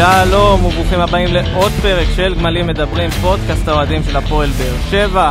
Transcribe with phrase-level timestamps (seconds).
[0.00, 5.30] שלום וברוכים הבאים לעוד פרק של גמלים מדברים, פודקאסט האוהדים של הפועל באר שבע.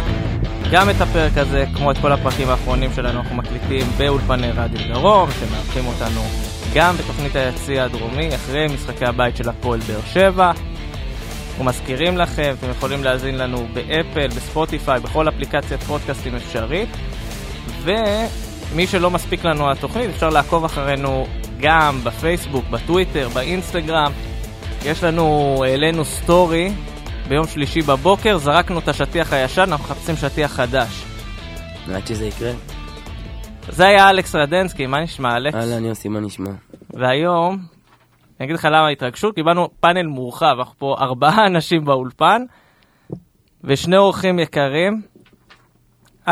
[0.72, 5.30] גם את הפרק הזה, כמו את כל הפרקים האחרונים שלנו, אנחנו מקליטים באולפני רדיו דרום,
[5.32, 6.21] שמארחים אותנו
[6.74, 10.52] גם בתוכנית היציע הדרומי, אחרי משחקי הבית של הפועל באר שבע.
[11.50, 16.90] אנחנו מזכירים לכם, אתם יכולים להאזין לנו באפל, בספוטיפיי, בכל אפליקציית פודקאסטים אפשרית.
[17.84, 21.28] ומי שלא מספיק לנו התוכנית, אפשר לעקוב אחרינו
[21.60, 24.12] גם בפייסבוק, בטוויטר, באינסטגרם.
[24.86, 26.71] יש לנו, העלינו סטורי
[27.28, 31.06] ביום שלישי בבוקר, זרקנו את השטיח הישן, אנחנו מחפשים שטיח חדש.
[31.93, 32.52] עד שזה יקרה.
[33.70, 35.56] זה היה אלכס רדנסקי, מה נשמע אלכס?
[35.56, 36.50] אהלן יוסי, מה נשמע?
[36.94, 37.58] והיום,
[38.39, 42.42] אני אגיד לך למה ההתרגשות, קיבלנו פאנל מורחב, אנחנו פה ארבעה אנשים באולפן,
[43.64, 45.02] ושני אורחים יקרים.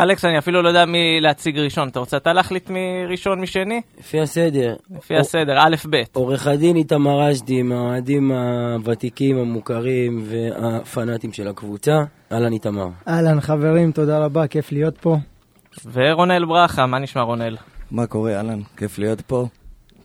[0.02, 3.46] אלכס, אני אפילו לא יודע מי להציג ראשון, אתה רוצה אתה להחליט מי ראשון, מי
[3.46, 3.80] שני?
[3.98, 4.76] לפי הסדר.
[4.96, 6.02] לפי הסדר, א' ב'.
[6.12, 11.98] עורך הדין איתמר רשדי, מהאוהדים הוותיקים, המוכרים והפנאטים של הקבוצה.
[12.32, 12.88] אהלן איתמר.
[13.08, 15.16] אהלן חברים, תודה רבה, כיף להיות פה.
[15.92, 17.56] ורונל ברכה, מה נשמע רונל?
[17.90, 18.60] מה קורה, אהלן?
[18.76, 19.46] כיף להיות פה.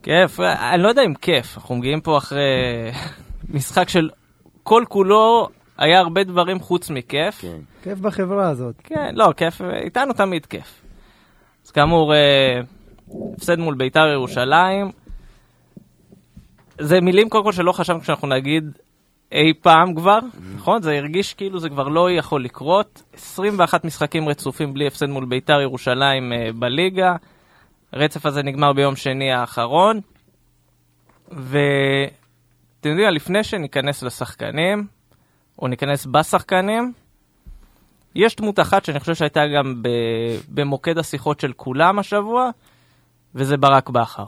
[0.02, 2.40] כיף, אני לא יודע אם כיף, אנחנו מגיעים פה אחרי
[3.54, 4.10] משחק של
[4.62, 7.40] כל כולו היה הרבה דברים חוץ מכיף.
[7.40, 7.58] כן.
[7.82, 8.74] כיף בחברה הזאת.
[8.84, 10.82] כן, לא, כיף, איתנו תמיד כיף.
[11.64, 12.60] אז כאמור, אה,
[13.36, 14.90] הפסד מול בית"ר ירושלים.
[16.80, 18.78] זה מילים קודם כל שלא חשבנו שאנחנו נגיד
[19.32, 20.18] אי פעם כבר,
[20.54, 20.82] נכון?
[20.82, 23.02] זה הרגיש כאילו זה כבר לא יכול לקרות.
[23.14, 27.16] 21 משחקים רצופים בלי הפסד מול בית"ר ירושלים אה, בליגה.
[27.92, 30.00] הרצף הזה נגמר ביום שני האחרון.
[31.28, 34.86] ואתם יודעים, לפני שניכנס לשחקנים,
[35.58, 36.92] או ניכנס בשחקנים,
[38.14, 39.88] יש דמות אחת שאני חושב שהייתה גם ב,
[40.48, 42.50] במוקד השיחות של כולם השבוע,
[43.34, 44.24] וזה ברק בכר.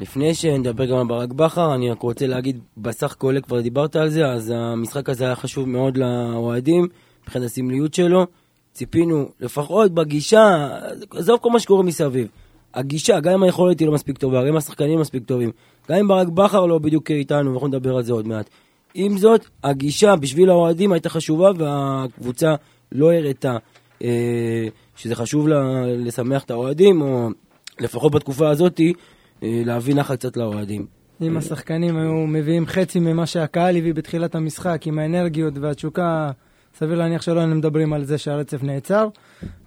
[0.00, 4.08] לפני שנדבר גם על ברק בכר, אני רק רוצה להגיד, בסך הכל כבר דיברת על
[4.08, 6.88] זה, אז המשחק הזה היה חשוב מאוד לאוהדים,
[7.22, 8.26] מבחינת הסמליות שלו.
[8.72, 10.68] ציפינו, לפחות בגישה,
[11.10, 12.28] עזוב כל מה שקורה מסביב.
[12.74, 15.50] הגישה, גם אם היכולת היא לא מספיק טובה, גם אם השחקנים מספיק טובים,
[15.88, 18.50] גם אם ברק בכר לא בדיוק איתנו, ואנחנו נדבר על זה עוד מעט.
[18.98, 22.54] עם זאת, הגישה בשביל האוהדים הייתה חשובה, והקבוצה
[22.92, 23.56] לא הראתה
[24.02, 27.28] אה, שזה חשוב לה, לשמח את האוהדים, או
[27.80, 28.80] לפחות בתקופה הזאת,
[29.42, 30.86] אה, להביא נחת קצת לאוהדים.
[31.22, 36.30] אם השחקנים היו מביאים חצי ממה שהקהל הביא בתחילת המשחק, עם האנרגיות והתשוקה,
[36.78, 39.08] סביר להניח שלא היינו מדברים על זה שהרצף נעצר,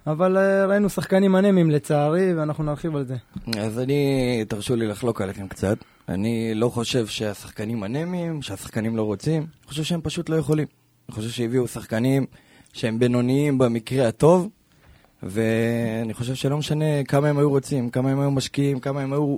[0.06, 3.16] אבל אה, ראינו שחקנים אנמים לצערי, ואנחנו נרחיב על זה.
[3.58, 5.76] אז אני, תרשו לי לחלוק עליכם קצת.
[6.08, 10.66] אני לא חושב שהשחקנים אנמים, שהשחקנים לא רוצים, אני חושב שהם פשוט לא יכולים.
[11.08, 12.26] אני חושב שהביאו שחקנים
[12.72, 14.48] שהם בינוניים במקרה הטוב,
[15.22, 19.36] ואני חושב שלא משנה כמה הם היו רוצים, כמה הם היו משקיעים, כמה הם היו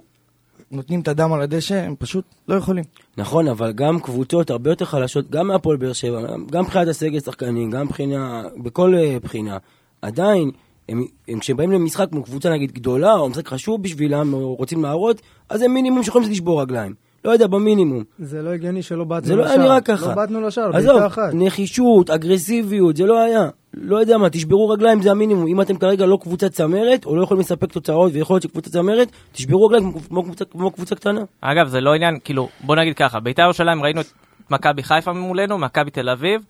[0.73, 2.85] נותנים את הדם על הדשא, הם פשוט לא יכולים.
[3.17, 7.71] נכון, אבל גם קבוצות הרבה יותר חלשות, גם מהפועל באר שבע, גם מבחינת הסגל שחקנים,
[7.71, 9.59] גם מבחינה, בכל אה, בחינה,
[10.03, 10.51] עדיין,
[10.89, 14.83] הם, הם כשהם באים למשחק כמו קבוצה נגיד גדולה, או משחק חשוב בשבילם, או רוצים
[14.83, 16.95] להראות, אז הם מינימום שיכולים לשבור רגליים.
[17.25, 18.05] לא יודע, במינימום.
[18.19, 19.47] זה לא הגיוני שלא באתנו זה לשער.
[19.47, 20.07] לא היה נראה ככה.
[20.09, 21.31] לא באתנו לשער, עזוב, בעיטה אחת.
[21.35, 23.49] נחישות, אגרסיביות, זה לא היה.
[23.75, 25.47] לא יודע מה, תשברו רגליים זה המינימום.
[25.47, 29.09] אם אתם כרגע לא קבוצת צמרת, או לא יכולים לספק תוצאות, ויכול להיות שקבוצת צמרת,
[29.33, 31.21] תשברו רגליים כמו, קבוצה, כמו קבוצה קטנה.
[31.41, 34.07] אגב, זה לא עניין, כאילו, בוא נגיד ככה, בית"ר ירושלים ראינו את
[34.51, 36.41] מכבי חיפה מולנו, מכבי תל אביב,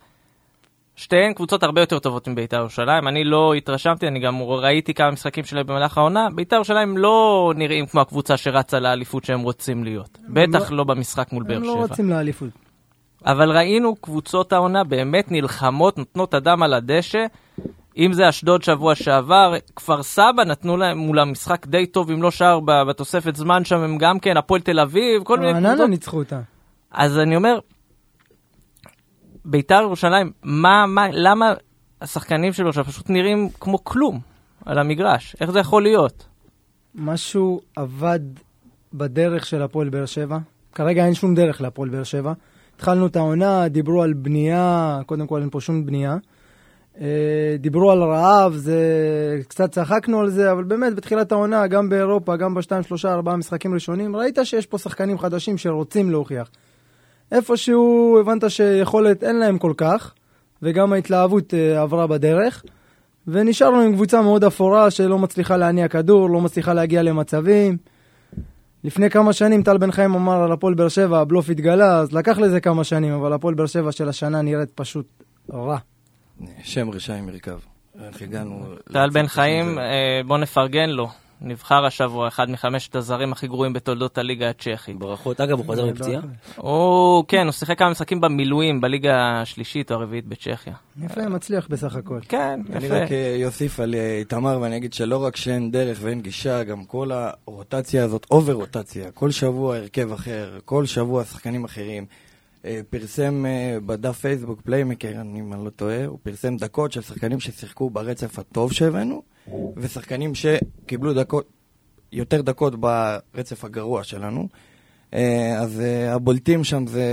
[0.95, 3.07] שתיהן קבוצות הרבה יותר טובות מבית"ר ירושלים.
[3.07, 6.27] אני לא התרשמתי, אני גם ראיתי כמה משחקים שלהם במהלך העונה.
[6.35, 10.17] בית"ר ירושלים לא נראים כמו הקבוצה שרצה לאליפות שהם רוצים להיות.
[10.29, 11.73] בטח לא במשחק מול באר הם שבע.
[11.73, 12.62] לא רוצים לאליפות.
[13.25, 17.25] אבל ראינו קבוצות העונה באמת נלחמות, נותנות אדם על הדשא.
[17.97, 22.31] אם זה אשדוד שבוע שעבר, כפר סבא נתנו להם מול המשחק די טוב, אם לא
[22.31, 25.89] שער בתוספת זמן שם, הם גם כן, הפועל תל אביב, כל מיני רעננה קבוצות.
[25.89, 26.41] ניצחו אותה.
[26.91, 27.59] אז אני אומר,
[29.45, 31.53] ביתר ירושלים, מה, מה, למה
[32.01, 34.19] השחקנים שלו עכשיו פשוט נראים כמו כלום
[34.65, 35.35] על המגרש?
[35.41, 36.25] איך זה יכול להיות?
[36.95, 38.19] משהו עבד
[38.93, 40.37] בדרך של הפועל באר שבע.
[40.75, 42.33] כרגע אין שום דרך להפועל באר שבע.
[42.83, 46.17] התחלנו את העונה, דיברו על בנייה, קודם כל אין פה שום בנייה.
[47.01, 48.77] אה, דיברו על רעב, זה...
[49.47, 53.73] קצת צחקנו על זה, אבל באמת בתחילת העונה, גם באירופה, גם בשתיים, שלושה, ארבעה משחקים
[53.73, 56.49] ראשונים, ראית שיש פה שחקנים חדשים שרוצים להוכיח.
[57.31, 60.13] איפשהו הבנת שיכולת אין להם כל כך,
[60.61, 62.63] וגם ההתלהבות אה, עברה בדרך,
[63.27, 67.77] ונשארנו עם קבוצה מאוד אפורה שלא מצליחה להניע כדור, לא מצליחה להגיע למצבים.
[68.83, 72.37] לפני כמה שנים טל בן חיים אמר על הפועל באר שבע, הבלוף התגלה, אז לקח
[72.37, 75.77] לזה כמה שנים, אבל הפועל באר שבע של השנה נראית פשוט רע.
[76.63, 77.59] שם רשעים ירקב.
[78.07, 78.65] איך הגענו...
[78.93, 79.79] טל בן חיים?
[79.79, 81.09] אה, בוא נפרגן לו.
[81.41, 84.97] נבחר השבוע, אחד מחמשת הזרים הכי גרועים בתולדות הליגה הצ'כית.
[84.97, 85.41] ברכות.
[85.41, 86.21] אגב, הוא חוזר מפציעה?
[86.55, 90.73] הוא, כן, הוא שיחק כמה משחקים במילואים בליגה השלישית או הרביעית בצ'כיה.
[91.01, 92.19] יפה, מצליח בסך הכל.
[92.29, 93.03] כן, אני יפה.
[93.03, 96.85] רק אה, אוסיף על אה, איתמר ואני אגיד שלא רק שאין דרך ואין גישה, גם
[96.85, 102.05] כל הרוטציה הזאת, over רוטציה, כל שבוע הרכב אחר, כל שבוע שחקנים אחרים.
[102.65, 107.01] אה, פרסם אה, בדף פייסבוק פליימקר, אני אם אני לא טועה, הוא פרסם דקות של
[107.01, 109.21] שחקנים ששיחקו ברצף הטוב שהבאנו,
[109.77, 111.47] ושחקנים שקיבלו דקות,
[112.11, 114.47] יותר דקות ברצף הגרוע שלנו.
[115.13, 117.05] אה, אז אה, הבולטים שם זה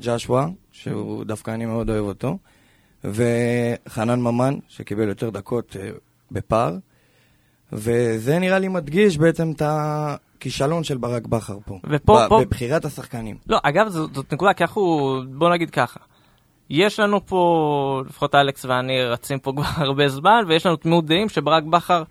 [0.00, 2.38] ג'אשווה, שהוא דווקא אני מאוד אוהב אותו,
[3.04, 5.90] וחנן ממן, שקיבל יותר דקות אה,
[6.30, 6.76] בפער.
[7.72, 11.78] וזה נראה לי מדגיש בעצם את הכישלון של ברק בכר פה.
[11.90, 13.36] ופה- ב- פה- בבחירת השחקנים.
[13.46, 14.82] לא, אגב, זאת, זאת נקודה, כי אנחנו,
[15.38, 16.00] בוא נגיד ככה.
[16.70, 21.28] יש לנו פה, לפחות אלכס ואני רצים פה כבר הרבה זמן, ויש לנו תמימות דעים
[21.28, 22.02] שברק בכר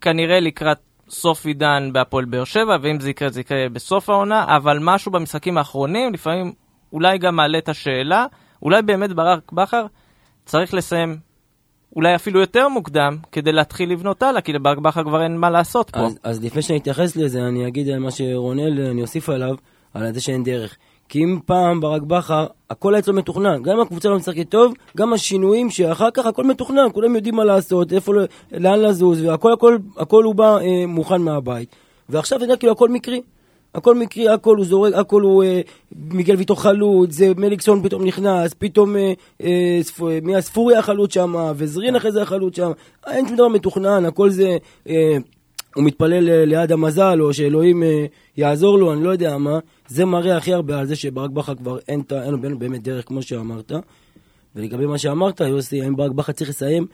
[0.00, 4.78] כנראה לקראת סוף עידן בהפועל באר שבע, ואם זה יקרה, זה יקרה בסוף העונה, אבל
[4.80, 6.52] משהו במשחקים האחרונים, לפעמים
[6.92, 8.26] אולי גם מעלה את השאלה,
[8.62, 9.86] אולי באמת ברק בכר
[10.44, 11.16] צריך לסיים
[11.96, 15.90] אולי אפילו יותר מוקדם, כדי להתחיל לבנות הלאה, כי לברק בכר כבר אין מה לעשות
[15.90, 16.00] פה.
[16.00, 19.54] אז, אז לפני שאני אתייחס לזה, אני אגיד על מה שרונל, אני אוסיף עליו,
[19.94, 20.76] על זה שאין דרך.
[21.10, 23.62] כי אם פעם ברק בכר, הכל היה אצלו מתוכנן.
[23.62, 26.86] גם אם הקבוצה לא משחקת טוב, גם השינויים שאחר כך, הכל מתוכנן.
[26.92, 31.22] כולם יודעים מה לעשות, איפה, ל- לאן לזוז, והכל הכל, הכל הוא בא אה, מוכן
[31.22, 31.68] מהבית.
[32.08, 33.22] ועכשיו זה נראה כאילו הכל מקרי.
[33.74, 35.60] הכל מקרי, הכל הוא זורק, הכל הוא אה,
[36.10, 40.32] מיגל ויטור חלוץ, זה מליקסון פתאום נכנס, פתאום אה, אה, ספ, אה, מי
[40.78, 42.70] החלוץ שם, וזרין אחרי זה החלוץ שם,
[43.06, 44.56] אין שום דבר מתוכנן, הכל זה,
[44.88, 45.16] אה,
[45.74, 48.06] הוא מתפלל אה, ליד המזל, או שאלוהים אה,
[48.36, 49.58] יעזור לו, אני לא יודע מה,
[49.88, 53.22] זה מראה הכי הרבה על זה שברק בכר כבר אין, אין אין באמת דרך, כמו
[53.22, 53.72] שאמרת.
[54.56, 56.86] ולגבי מה שאמרת, יוסי, האם ברק בכר צריך לסיים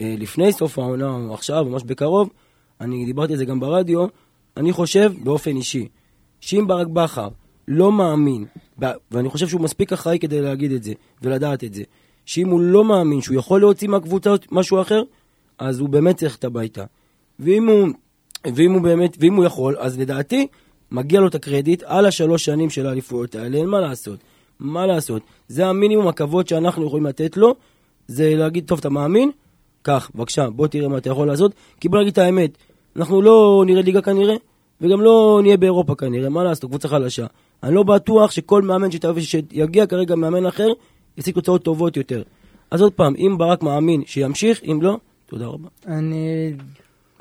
[0.00, 2.30] אה, לפני סוף העונה, או עכשיו, ממש בקרוב,
[2.80, 4.06] אני דיברתי על זה גם ברדיו,
[4.56, 5.88] אני חושב, באופן אישי,
[6.40, 7.28] שאם ברק בכר
[7.68, 8.44] לא מאמין,
[9.10, 10.92] ואני חושב שהוא מספיק אחראי כדי להגיד את זה,
[11.22, 11.82] ולדעת את זה,
[12.26, 15.02] שאם הוא לא מאמין שהוא יכול להוציא מהקבוצה משהו אחר,
[15.58, 16.84] אז הוא באמת צריך ללכת הביתה.
[17.38, 17.88] ואם הוא,
[18.54, 20.46] ואם הוא באמת, ואם הוא יכול, אז לדעתי,
[20.90, 24.18] מגיע לו את הקרדיט על השלוש שנים של האליפויות האלה, אין מה לעשות.
[24.60, 25.22] מה לעשות?
[25.48, 27.54] זה המינימום הכבוד שאנחנו יכולים לתת לו,
[28.06, 29.30] זה להגיד, טוב, אתה מאמין?
[29.82, 31.52] קח, בבקשה, בוא תראה מה אתה יכול לעשות.
[31.80, 32.58] כי בוא נגיד את האמת,
[32.96, 34.34] אנחנו לא נראה ליגה כנראה,
[34.80, 37.26] וגם לא נהיה באירופה כנראה, מה לעשות, קבוצה חלשה.
[37.62, 40.68] אני לא בטוח שכל מאמן שתביא- שיגיע כרגע מאמן אחר,
[41.18, 42.22] ישיג תוצאות טובות יותר.
[42.70, 44.96] אז עוד פעם, אם ברק מאמין שימשיך, אם לא,
[45.26, 45.68] תודה רבה.
[45.86, 46.52] אני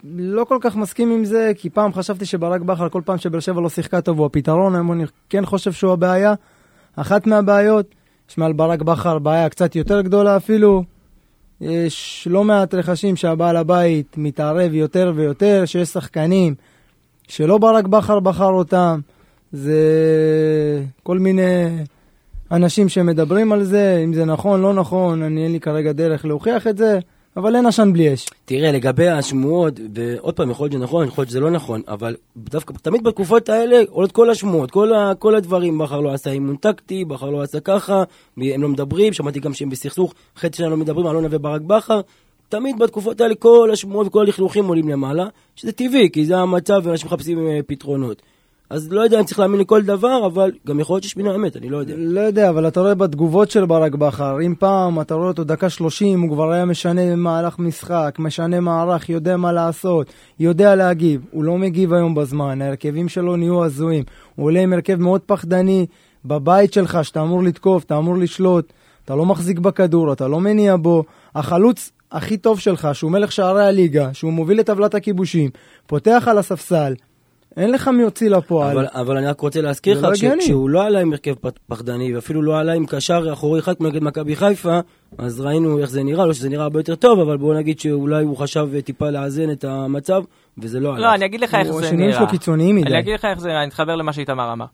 [0.04, 3.62] לא כל כך מסכים עם זה, כי פעם חשבתי שברק בכר, כל פעם שבאר שבע
[3.62, 6.34] לא שיחקה טוב, הוא הפתרון, היום אני כן חושב שהוא הבעיה.
[6.96, 7.86] אחת מהבעיות,
[8.30, 10.84] יש מעל ברק בכר בעיה קצת יותר גדולה אפילו.
[11.62, 16.56] יש לא מעט רכשים שהבעל הבית מתערב יותר ויותר, שיש שחקנים
[17.28, 19.00] שלא ברק בכר בחר אותם.
[19.52, 19.82] זה
[21.04, 21.68] כל מיני
[22.52, 26.68] אנשים שמדברים על זה, אם זה נכון, לא נכון, אני אין לי כרגע דרך להוכיח
[26.68, 27.00] את זה,
[27.38, 28.26] אבל אין עשן בלי אש.
[28.46, 32.16] תראה, לגבי השמועות, ועוד פעם, יכול להיות שזה נכון, יכול להיות שזה לא נכון, אבל
[32.38, 36.56] דווקא תמיד בתקופות האלה עולות כל השמועות, כל, ה, כל הדברים, בכר לא עשה אימון
[36.56, 38.04] טקטי, בכר לא עשה ככה,
[38.38, 42.02] הם לא מדברים, שמעתי גם שהם בסכסוך, חצי שנה לא מדברים, אלונה וברק בכר,
[42.50, 47.08] תמיד בתקופות האלה כל השמועות וכל הלכלוכים עולים למעלה, שזה טבעי, כי זה המצב ואנשים
[47.08, 48.22] מחפשים אה, פתרונות.
[48.72, 51.58] אז לא יודע אם צריך להאמין לכל דבר, אבל גם יכול להיות שיש מן האמת,
[51.58, 51.94] אני לא יודע.
[51.98, 55.70] לא יודע, אבל אתה רואה בתגובות של ברק בכר, אם פעם אתה רואה אותו דקה
[55.70, 60.08] שלושים, הוא כבר היה משנה מהלך משחק, משנה מערך, יודע מה לעשות,
[60.40, 61.22] יודע להגיב.
[61.32, 64.04] הוא לא מגיב היום בזמן, ההרכבים שלו נהיו הזויים.
[64.36, 65.86] הוא עולה עם הרכב מאוד פחדני
[66.26, 68.74] בבית שלך, שאתה אמור לתקוף, אתה אמור לשלוט,
[69.06, 71.04] אתה לא מחזיק בכדור, אתה לא מניע בו.
[71.36, 75.50] החלוץ הכי טוב שלך, שהוא מלך שערי הליגה, שהוא מוביל את טבלת הכיבושים,
[75.88, 76.94] פותח על הספסל,
[77.58, 78.72] אין לך מי יוציא לפועל.
[78.78, 80.42] אבל, אבל אני רק רוצה להזכיר לא לך, הגיוני.
[80.44, 81.34] כשהוא לא עלה עם הרכב
[81.68, 84.80] פחדני, ואפילו לא עלה עם קשר אחורי אחד כמו נגד מכבי חיפה,
[85.18, 88.24] אז ראינו איך זה נראה, לא שזה נראה הרבה יותר טוב, אבל בואו נגיד שאולי
[88.24, 90.24] הוא חשב טיפה לאזן את המצב,
[90.58, 91.00] וזה לא הלך.
[91.02, 92.20] לא, אני אגיד לך איך הוא- זה השינויים נראה.
[92.22, 92.90] שלו קיצוניים מדי.
[92.90, 94.66] אני אגיד לך איך זה נראה, אני אתחבר למה שאיתמר אמר.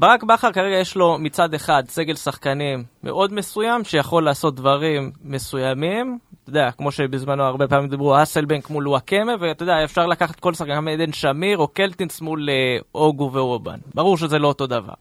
[0.00, 6.18] ברק בכר כרגע יש לו מצד אחד סגל שחקנים מאוד מסוים, שיכול לעשות דברים מסוימים.
[6.42, 10.54] אתה יודע, כמו שבזמנו הרבה פעמים דיברו, אסלבנק מול וואקמה, ואתה יודע, אפשר לקחת כל
[10.54, 13.78] שחקן, גם עדן שמיר או קלטינס מול אה, אוגו ואובן.
[13.94, 14.92] ברור שזה לא אותו דבר.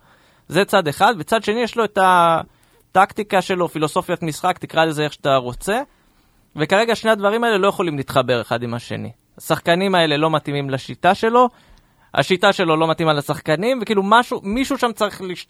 [0.47, 5.13] זה צד אחד, וצד שני יש לו את הטקטיקה שלו, פילוסופיית משחק, תקרא לזה איך
[5.13, 5.81] שאתה רוצה.
[6.55, 9.11] וכרגע שני הדברים האלה לא יכולים להתחבר אחד עם השני.
[9.37, 11.49] השחקנים האלה לא מתאימים לשיטה שלו,
[12.13, 15.47] השיטה שלו לא מתאימה לשחקנים, וכאילו משהו, מישהו שם צריך לש...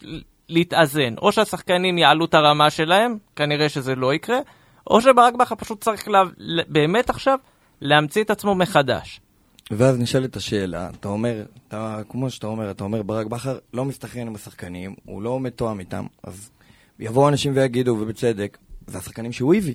[0.48, 1.14] להתאזן.
[1.22, 4.38] או שהשחקנים יעלו את הרמה שלהם, כנראה שזה לא יקרה,
[4.86, 6.22] או שברק בכר פשוט צריך לה...
[6.68, 7.38] באמת עכשיו
[7.80, 9.20] להמציא את עצמו מחדש.
[9.70, 14.26] ואז נשאלת השאלה, אתה אומר, אתה, כמו שאתה אומר, אתה אומר, ברק בכר לא מסתכן
[14.26, 16.50] עם השחקנים, הוא לא מתואם איתם, אז
[16.98, 19.74] יבואו אנשים ויגידו, ובצדק, זה השחקנים שהוא הביא.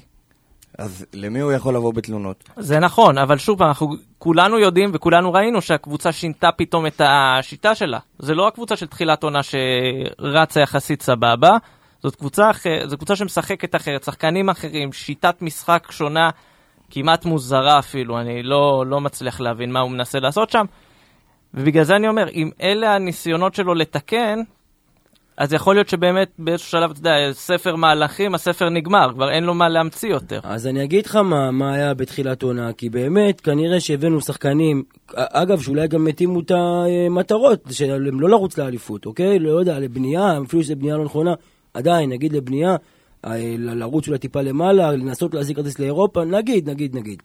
[0.77, 2.43] אז למי הוא יכול לבוא בתלונות?
[2.57, 7.99] זה נכון, אבל שוב, אנחנו כולנו יודעים וכולנו ראינו שהקבוצה שינתה פתאום את השיטה שלה.
[8.19, 11.57] זה לא הקבוצה של תחילת עונה שרצה יחסית סבבה,
[12.03, 12.49] זאת קבוצה,
[12.85, 16.29] זאת קבוצה שמשחקת אחרת, שחקנים אחרים, שיטת משחק שונה,
[16.89, 20.65] כמעט מוזרה אפילו, אני לא, לא מצליח להבין מה הוא מנסה לעשות שם.
[21.53, 24.39] ובגלל זה אני אומר, אם אלה הניסיונות שלו לתקן,
[25.37, 29.53] אז יכול להיות שבאמת באיזשהו שלב, אתה יודע, ספר מהלכים, הספר נגמר, כבר אין לו
[29.53, 30.39] מה להמציא יותר.
[30.43, 35.61] אז אני אגיד לך מה, מה היה בתחילת עונה, כי באמת, כנראה שהבאנו שחקנים, אגב,
[35.61, 39.39] שאולי גם התאימו את המטרות, שהם לא לרוץ לאליפות, אוקיי?
[39.39, 41.33] לא יודע, לבנייה, אפילו שזו בנייה לא נכונה,
[41.73, 42.75] עדיין, נגיד לבנייה,
[43.25, 47.23] אה, לרוץ אולי טיפה למעלה, לנסות להזיק כרטיס לאירופה, נגיד, נגיד, נגיד.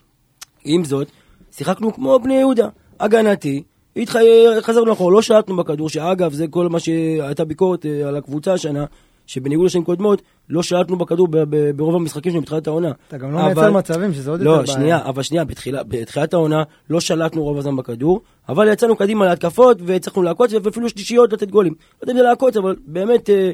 [0.65, 1.09] עם זאת,
[1.53, 2.69] שיחקנו כמו בני יהודה,
[3.01, 3.63] הגנתי,
[3.97, 4.15] התח...
[4.61, 8.85] חזרנו אחורה, לא שלטנו בכדור, שאגב, זה כל מה שהייתה ביקורת אה, על הקבוצה השנה,
[9.27, 12.93] שבניגוד לשנים קודמות, לא שלטנו בכדור ב- ב- ברוב המשחקים של מתחילת העונה.
[13.09, 14.63] אתה גם לא מייצר מצבים, שזה עוד יותר בעיה.
[14.63, 19.27] לא, שנייה, אבל שנייה, בתחילה, בתחילת העונה לא שלטנו רוב הזמן בכדור, אבל יצאנו קדימה
[19.27, 21.73] להתקפות, והצלחנו לעקוץ, ואפילו שלישיות לתת גולים.
[21.73, 23.51] לא יודע אם זה לעקוץ, אבל באמת אה,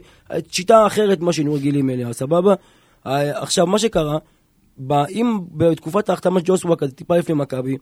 [0.49, 2.55] שיטה אחרת ממה שהיינו רגילים אליה, סבבה?
[3.07, 4.19] אה, עכשיו, מה שקרה,
[4.91, 7.77] אם בתקופת ההחתמה של ג'וסווה כזה, טיפה לפני מכבי,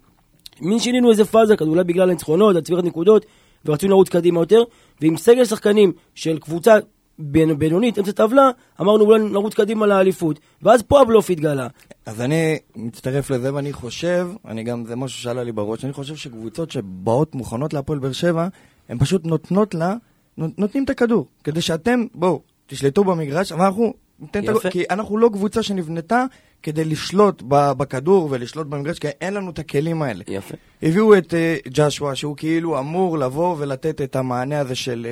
[0.61, 3.27] מין שינינו איזה פאזה כזה, אולי בגלל הניצחונות, הצבירת נקודות,
[3.65, 4.63] ורצינו לרוץ קדימה יותר,
[5.01, 6.75] ועם סגל שחקנים של קבוצה
[7.19, 11.69] בינונית, אמצע טבלה, אמרנו אולי נרוץ קדימה לאליפות, ואז פה הבלוף התגלה.
[12.07, 16.17] אז אני מצטרף לזה, ואני חושב, אני גם, זה משהו שעלה לי בראש, אני חושב
[16.17, 18.49] שקבוצות שבאות מוכנות להפועל באר שבע,
[18.89, 19.95] הן פשוט נותנות לה,
[20.39, 25.19] נותנים את הכדור, כדי שאתם, בואו, תשלטו במגרש, אבל אנחנו ניתן את הכדור, כי אנחנו
[25.19, 26.25] לא קבוצה שנבנתה
[26.65, 30.25] כדי לשלוט בכדור ולשלוט במגרש, כי אין לנו את הכלים האלה.
[30.29, 30.55] יפה.
[30.83, 35.07] הביאו את uh, ג'שווה, שהוא כאילו אמור לבוא ולתת את המענה הזה של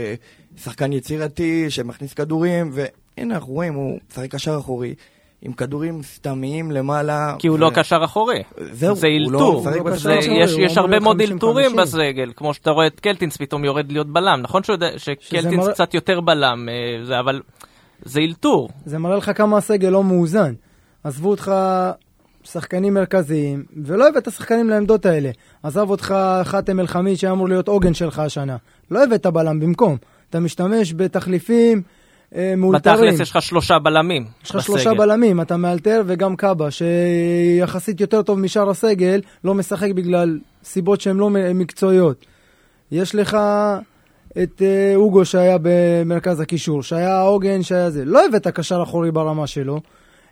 [0.58, 4.94] uh, שחקן יצירתי, שמכניס כדורים, והנה אנחנו רואים, הוא משחק קשר אחורי.
[5.44, 7.34] עם כדורים סתמיים למעלה.
[7.38, 8.42] כי הוא לא קשר אחורי.
[8.72, 9.60] זהו, זה הוא לא אילתור.
[9.60, 11.76] משחק זה- בקשר יש- אחורי, יש הרבה מאוד אלתורים 50-50.
[11.82, 14.40] בסגל, כמו שאתה רואה את קלטינס פתאום יורד להיות בלם.
[14.42, 17.40] נכון שהוא יודע- שקלטינס מראה- קצת יותר בלם, אה, זה- אבל
[18.04, 18.68] זה אילתור.
[18.84, 20.52] זה מראה לך כמה הסגל לא מאוזן.
[21.04, 21.52] עזבו אותך
[22.44, 25.30] שחקנים מרכזיים, ולא הבאת שחקנים לעמדות האלה.
[25.62, 28.56] עזב אותך חאתם אל-חמיד שהיה אמור להיות עוגן שלך השנה.
[28.90, 29.96] לא הבאת בלם במקום.
[30.30, 31.82] אתה משתמש בתחליפים
[32.34, 32.96] אה, מאולתרים.
[32.96, 34.94] בתכלס יש לך שלושה בלמים יש לך שלושה.
[34.94, 41.16] בלמים, אתה מאלתר וגם קאבה, שיחסית יותר טוב משאר הסגל, לא משחק בגלל סיבות שהן
[41.16, 42.26] לא מקצועיות.
[42.92, 43.36] יש לך
[44.42, 48.04] את אה, אוגו שהיה במרכז הקישור, שהיה העוגן, שהיה זה.
[48.04, 49.80] לא הבאת קשר אחורי ברמה שלו.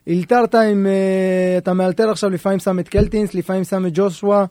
[0.09, 0.87] אלתרת עם...
[0.87, 4.45] אה, אתה מאלתר עכשיו, לפעמים שם את קלטינס, לפעמים שם את ג'ושוע.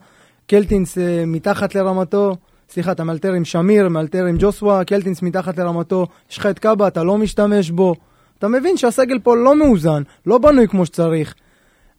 [0.46, 2.36] קלטינס אה, מתחת לרמתו.
[2.70, 6.88] סליחה, אתה מאלתר עם שמיר, מאלתר עם ג'וסווה, קלטינס מתחת לרמתו, יש לך את קאבה,
[6.88, 7.94] אתה לא משתמש בו.
[8.38, 11.34] אתה מבין שהסגל פה לא מאוזן, לא בנוי כמו שצריך.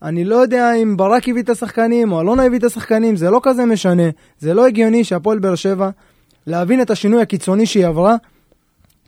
[0.01, 3.39] אני לא יודע אם ברק הביא את השחקנים או אלונה הביא את השחקנים, זה לא
[3.43, 4.03] כזה משנה.
[4.39, 5.89] זה לא הגיוני שהפועל באר שבע,
[6.47, 8.15] להבין את השינוי הקיצוני שהיא עברה,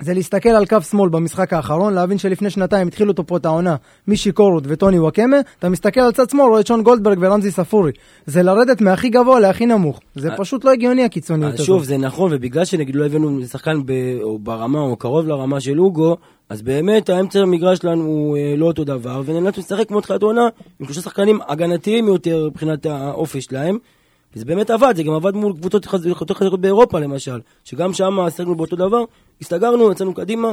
[0.01, 3.75] זה להסתכל על קו שמאל במשחק האחרון, להבין שלפני שנתיים התחילו אותו פה את העונה
[4.07, 7.91] מישי קורות וטוני וואקמה, אתה מסתכל על צד שמאל, רואה את שון גולדברג ורמזי ספורי.
[8.25, 9.99] זה לרדת מהכי גבוה להכי נמוך.
[10.15, 11.65] זה אה, פשוט לא הגיוני הקיצוניות אז הזאת.
[11.65, 15.79] שוב, זה נכון, ובגלל שנגיד לא הבאנו שחקן ב, או ברמה או קרוב לרמה של
[15.79, 16.17] אוגו,
[16.49, 20.47] אז באמת האמצע המגרש שלנו הוא אה, לא אותו דבר, ונאלצנו לשחק כמו תחילת עונה
[20.79, 23.77] עם שלושה שחקנים הגנתיים יותר מבחינת האופי שלהם.
[24.35, 28.55] וזה באמת עבד, זה גם עבד מול קבוצות יותר חזקות באירופה למשל, שגם שם שיחקנו
[28.55, 29.03] באותו דבר,
[29.41, 30.47] הסתגרנו, יצאנו קדימה,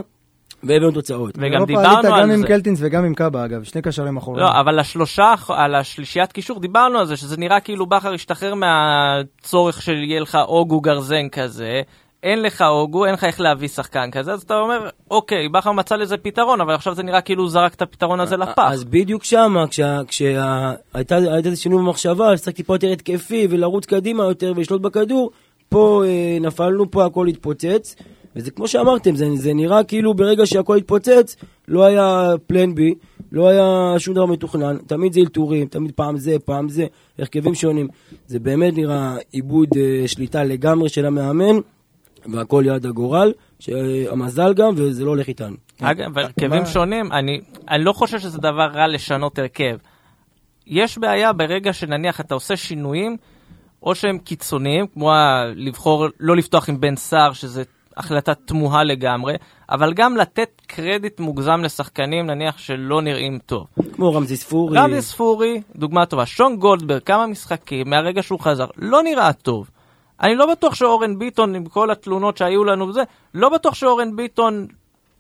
[0.63, 1.31] והבאנו תוצאות.
[1.39, 2.47] וגם דיברנו על גם עם זה.
[2.47, 4.47] קלטינס וגם עם קאבה אגב, שני קשרים אחוריים.
[4.47, 9.83] לא, אבל השלושה, על השלישיית קישור, דיברנו על זה, שזה נראה כאילו בכר השתחרר מהצורך
[9.83, 11.83] של יהיה לך אוגו גרזן כזה.
[12.23, 15.97] אין לך אוגו, אין לך איך להביא שחקן כזה, אז אתה אומר, אוקיי, בכר מצא
[15.97, 18.71] לזה פתרון, אבל עכשיו זה נראה כאילו הוא זרק את הפתרון הזה לפח.
[18.73, 19.65] אז בדיוק שמה,
[20.09, 25.31] כשהייתה איזה שינוי במחשבה, לשחק טיפה יותר התקפי ולרוץ קדימה יותר ולשלוט בכדור,
[25.69, 27.97] פה אה, נפלנו, פה הכל התפוצץ.
[28.37, 31.37] וזה כמו שאמרתם, זה, זה נראה כאילו ברגע שהכל התפוצץ,
[31.69, 32.95] לא היה פלן בי,
[33.33, 36.87] לא היה שום דבר מתוכנן, תמיד זה אלתורים, תמיד פעם זה, פעם זה,
[37.19, 37.89] הרכבים שונים.
[38.27, 41.57] זה באמת נראה איבוד אה, שליטה לגמרי של המאמן,
[42.33, 45.57] והכל יד הגורל, שהמזל גם, וזה לא הולך איתנו.
[45.81, 49.77] אגב, הרכבים שונים, אני, אני לא חושב שזה דבר רע לשנות הרכב.
[50.67, 53.17] יש בעיה ברגע שנניח אתה עושה שינויים,
[53.83, 55.13] או שהם קיצוניים, כמו
[55.57, 57.63] לבחור לא לפתוח עם בן סער, שזה
[57.97, 59.35] החלטה תמוהה לגמרי,
[59.71, 63.67] אבל גם לתת קרדיט מוגזם לשחקנים, נניח שלא נראים טוב.
[63.93, 64.79] כמו רמזי ספורי.
[64.79, 66.27] רמזי ספורי, דוגמה טובה.
[66.27, 69.71] שון גולדברג, כמה משחקים מהרגע שהוא חזר, לא נראה טוב.
[70.23, 73.03] אני לא בטוח שאורן ביטון, עם כל התלונות שהיו לנו וזה,
[73.35, 74.67] לא בטוח שאורן ביטון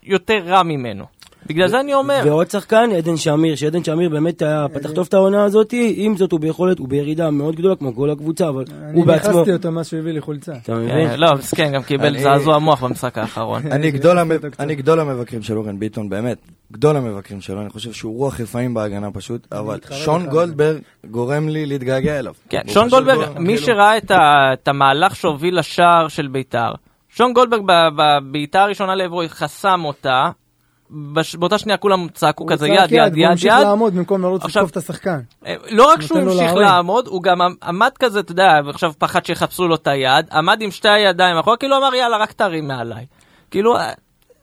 [0.02, 1.04] יותר רע ממנו.
[1.50, 5.14] בגלל זה אני אומר, ועוד שחקן, עדן שמיר, שעדן שמיר באמת היה פתח טוב את
[5.14, 8.96] העונה הזאת, עם זאת הוא ביכולת, הוא בירידה מאוד גדולה כמו כל הקבוצה, אבל אני
[8.98, 9.30] הוא בעצמו...
[9.32, 10.52] נכנסתי אותו מאז שהוא הביא לי חולצה.
[10.62, 10.90] אתה מבין?
[10.90, 13.62] אה, לא, מסכן, גם קיבל אני- זעזוע מוח במשחק האחרון.
[13.72, 14.18] אני גדול.
[14.58, 16.38] אני המבקרים של אורן ביטון, באמת.
[16.72, 20.26] גדול המבקרים שלו, אני חושב שהוא רוח רפאים בהגנה פשוט, אבל שון.
[20.26, 20.78] גולדברג
[21.10, 22.32] גורם לי להתגעגע אליו.
[22.48, 23.96] כן, שון גולדברג, מי כאילו- שראה
[24.52, 26.70] את המהלך שהוביל לשער של ביתר,
[27.08, 27.62] שון גולדברג
[27.96, 30.30] בבעיטה הראשונה לעברו חסם אותה,
[31.12, 33.62] בש- באותה שנייה כולם צעקו הוא כזה יד, יד, והוא יד, המשיך יד.
[33.62, 35.20] לעמוד במקום לרוץ עכשיו- לתקוף את השחקן.
[35.46, 36.54] אה, לא רק שהוא המשיך.
[36.54, 40.58] לעמוד, הוא גם עמ- עמד כזה, אתה יודע, ועכשיו פחד שיחפשו לו את היד, עמד
[40.62, 43.06] עם שתי הידיים אחורה, כאילו אמר יאללה, רק תרים מעליי.
[43.50, 43.92] כאילו, אה,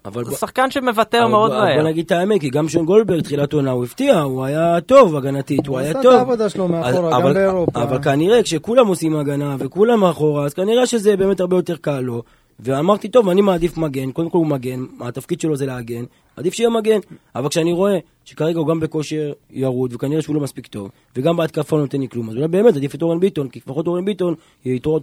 [0.06, 1.76] אבל זה בוא- שחקן שמוותר אבל מאוד מהר.
[1.82, 5.16] בוא נגיד את האמת, כי גם שון גולדברג, תחילת עונה, הוא הפתיע, הוא היה טוב
[5.16, 6.12] הגנתית, הוא הוא היה עשה טוב.
[6.14, 7.84] את העבודה שלו מאחורה, גם אבל- באירופה.
[7.84, 12.24] אבל כנראה כשכולם עושים הגנה וכולם מאחורה, אז כנראה שזה באמת הרבה יותר קל לו.
[12.60, 16.04] ואמרתי, טוב, אני מעדיף מגן, קודם כל הוא מגן, התפקיד שלו זה להגן,
[16.36, 17.00] עדיף שיהיה מגן.
[17.36, 21.76] אבל כשאני רואה שכרגע הוא גם בכושר ירוד, וכנראה שהוא לא מספיק טוב, וגם בהתקפה
[21.76, 24.36] לא נותן לי כלום, אז אולי באמת עדיף את אורן ביטון, כי לפחות אורן ביטון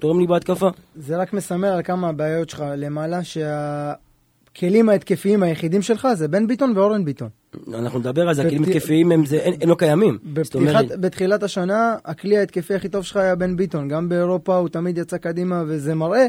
[0.01, 0.69] תורם לי בהתקפה.
[0.97, 6.73] זה רק מסמל על כמה הבעיות שלך למעלה, שהכלים ההתקפיים היחידים שלך זה בן ביטון
[6.77, 7.29] ואורן ביטון.
[7.75, 10.19] אנחנו נדבר על זה, הכלים התקפיים הם זה, אין, הם לא קיימים.
[10.25, 13.89] בפתיחת, בתחילת השנה, הכלי ההתקפי הכי טוב שלך היה בן ביטון.
[13.89, 16.27] גם באירופה הוא תמיד יצא קדימה, וזה מראה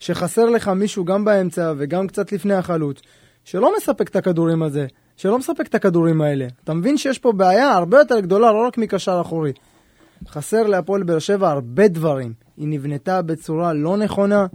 [0.00, 3.00] שחסר לך מישהו גם באמצע וגם קצת לפני החלוץ,
[3.44, 4.86] שלא מספק את הכדורים הזה,
[5.16, 6.46] שלא מספק את הכדורים האלה.
[6.64, 9.52] אתה מבין שיש פה בעיה הרבה יותר גדולה, לא רק מקשר אחורי.
[10.28, 12.32] חסר להפועל באר שבע הרבה דברים.
[12.56, 14.46] היא נבנתה בצורה לא נכונה.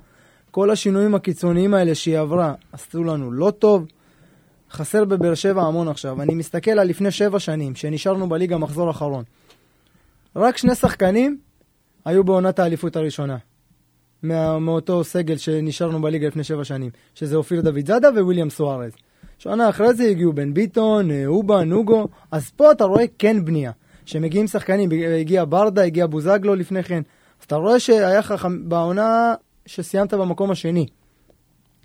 [0.51, 3.85] כל השינויים הקיצוניים האלה שהיא עברה עשו לנו לא טוב.
[4.71, 6.21] חסר בבאר שבע המון עכשיו.
[6.21, 9.23] אני מסתכל על לפני שבע שנים, שנשארנו בליגה מחזור אחרון.
[10.35, 11.37] רק שני שחקנים
[12.05, 13.37] היו בעונת האליפות הראשונה.
[14.23, 18.91] מה, מאותו סגל שנשארנו בליגה לפני שבע שנים, שזה אופיר דוד זאדה וויליאם סוארז.
[19.37, 23.71] שנה אחרי זה הגיעו בן ביטון, אה, אובה, נוגו, אז פה אתה רואה כן בנייה.
[24.05, 27.01] שמגיעים שחקנים, הגיע ברדה, הגיע בוזגלו לפני כן.
[27.39, 29.33] אז אתה רואה שהיה לך בעונה
[29.65, 30.85] שסיימת במקום השני,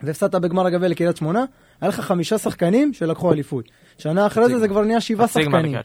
[0.03, 1.45] והפסדת בגמר הגביע לקריית שמונה,
[1.81, 3.65] היה לך חמישה שחקנים שלקחו אליפות.
[3.99, 5.77] שנה אחרי זה זה כבר נהיה שבעה שחקנים.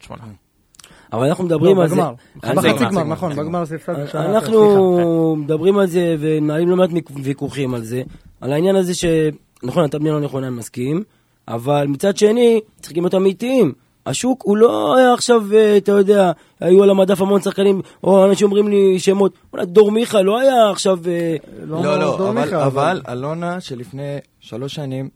[1.12, 2.00] אבל אנחנו מדברים לא, על זה.
[2.36, 3.42] בחצי גמר, נכון, גמר.
[3.42, 4.26] בגמר זה הפסדנו שנה אחרת, סליחה.
[4.34, 6.90] אנחנו מדברים על זה ומנהלים לא מעט
[7.22, 8.02] ויכוחים על זה,
[8.40, 11.02] על העניין הזה שנכון, אתה בנייה לא נכונה, אני מסכים,
[11.48, 13.72] אבל מצד שני, צריכים להיות אמיתיים.
[14.06, 18.46] השוק הוא לא היה עכשיו, אה, אתה יודע, היו על המדף המון שחקנים, או אנשים
[18.46, 20.98] אומרים לי שמות, אולי דור מיכה לא היה עכשיו...
[21.06, 25.08] אה, לא, דור לא, אבל- מיכה, אבל אלונה שלפני שלוש שנים,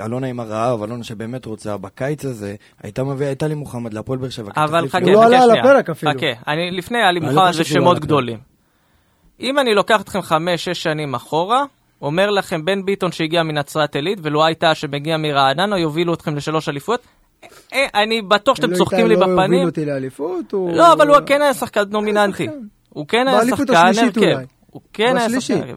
[0.00, 4.28] אלונה עם הרעב, אלונה שבאמת רוצה, בקיץ הזה, הייתה מביאה את טלי מוחמד להפועל באר
[4.30, 4.52] שבע.
[4.56, 4.98] אבל חכה.
[4.98, 5.50] הוא לא חכה עלה על.
[5.50, 6.12] הפרק אפילו.
[6.12, 7.98] חכה, אני לפני היה לי אני מוכן לא חושב זה שמות.
[7.98, 8.38] גדולים.
[9.40, 11.64] אם אני לוקח אתכם חמש, שש שנים אחורה,
[12.02, 17.00] אומר לכם בן ביטון שהגיע מנצרת עילית, ולא הייתה שמגיע מרעננה, יובילו אתכם לשלוש אליפויות.
[17.72, 19.66] אה, אני בטוח שאתם לא צוחקים לי לא הוביל בפנים.
[19.66, 20.72] אותי לאליפות, הוא...
[20.76, 22.48] לא, אבל הוא כן היה שחקן דומיננטי.
[22.88, 24.28] הוא כן היה באליפות שחקן השלישית הרכב.
[24.28, 24.46] אולי.
[24.70, 25.40] הוא כן היה.
[25.40, 25.76] שחקן הרכב.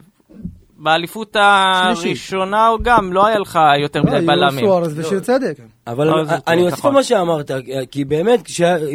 [0.83, 1.35] באליפות.
[1.39, 4.65] הראשונה הוא גם, לא היה לך יותר לא, מדי היו בלמים.
[4.65, 5.57] סוארז ושיר צדק.
[5.87, 6.13] אבל לא,
[6.47, 6.89] אני- אוסיף נכון.
[6.91, 7.51] על מה שאמרת,
[7.91, 8.39] כי באמת,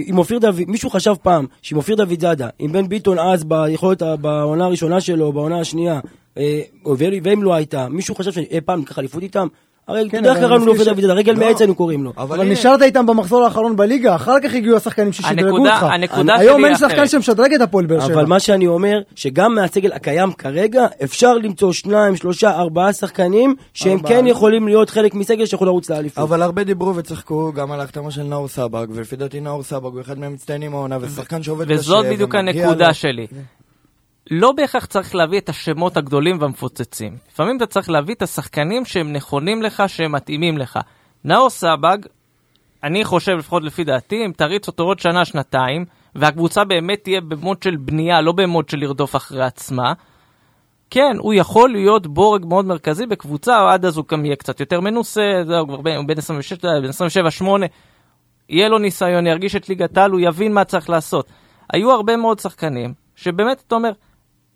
[0.07, 4.03] עם אופיר דוד, מישהו חשב פעם שעם אופיר דוד זאדה, עם בן ביטון אז ביכולת,
[4.20, 6.01] בעונה הראשונה שלו, בעונה השנייה,
[6.38, 6.61] אה,
[7.25, 9.46] ואם לא הייתה, מישהו חשב שאי פעם ניקח אליפות איתם?
[9.88, 11.38] הרי כן, איך אבל קראנו לאופיר מזכיר דוד זאדה, רגל לא.
[11.38, 12.12] מעץ היינו קוראים לו.
[12.18, 15.83] אבל נשארת איתם במחזור האחרון בליגה, אחר כך הגיעו השחקנים ששדרגו אותך.
[15.83, 17.07] הנקודה היום שלי אין שחקן.
[17.07, 18.14] שמשדרג את הפועל באר שבע.
[18.14, 23.99] אבל מה שאני אומר, שגם מהסגל הקיים כרגע, אפשר למצוא שניים, שלושה, ארבעה שחקנים, שהם.
[23.99, 26.22] כן יכולים להיות חלק מסגל שיכול לרוץ לאליפות.
[26.22, 30.01] אבל הרבה דיברו וצחקו גם על ההחתמה של נאור סבג, ולפי דעתי נאור סבג הוא
[30.01, 31.75] אחד מהמצטיינים העונה, ושחקן שעובד קשה.
[31.75, 32.94] וזאת בדיוק ומגיע הנקודה לו.
[32.94, 33.27] שלי.
[34.31, 37.17] לא בהכרח צריך להביא את השמות הגדולים והמפוצצים.
[37.33, 40.79] לפעמים אתה צריך להביא את השחקנים שהם נכונים לך, שהם מתאימים לך.
[41.25, 41.99] נאור סבג,
[42.85, 45.85] אני חושב, לפחות לפי דעתי, אם תריץ אותו עוד שנה, שנתיים,
[46.15, 49.93] והקבוצה באמת תהיה במוד של בנייה, לא במוד של לרדוף אחרי עצמה,
[50.91, 54.81] כן, הוא יכול להיות בורג מאוד מרכזי בקבוצה, עד אז הוא גם יהיה קצת יותר
[54.81, 57.67] מנוסה, זהו, כבר בין- הוא בן 26, אתה יודע, בן 27-8,
[58.49, 61.29] יהיה לו ניסיון, ירגיש את ליגת העל, הוא יבין מה צריך לעשות.
[61.73, 63.93] היו הרבה מאוד שחקנים, שבאמת, אתה אומר,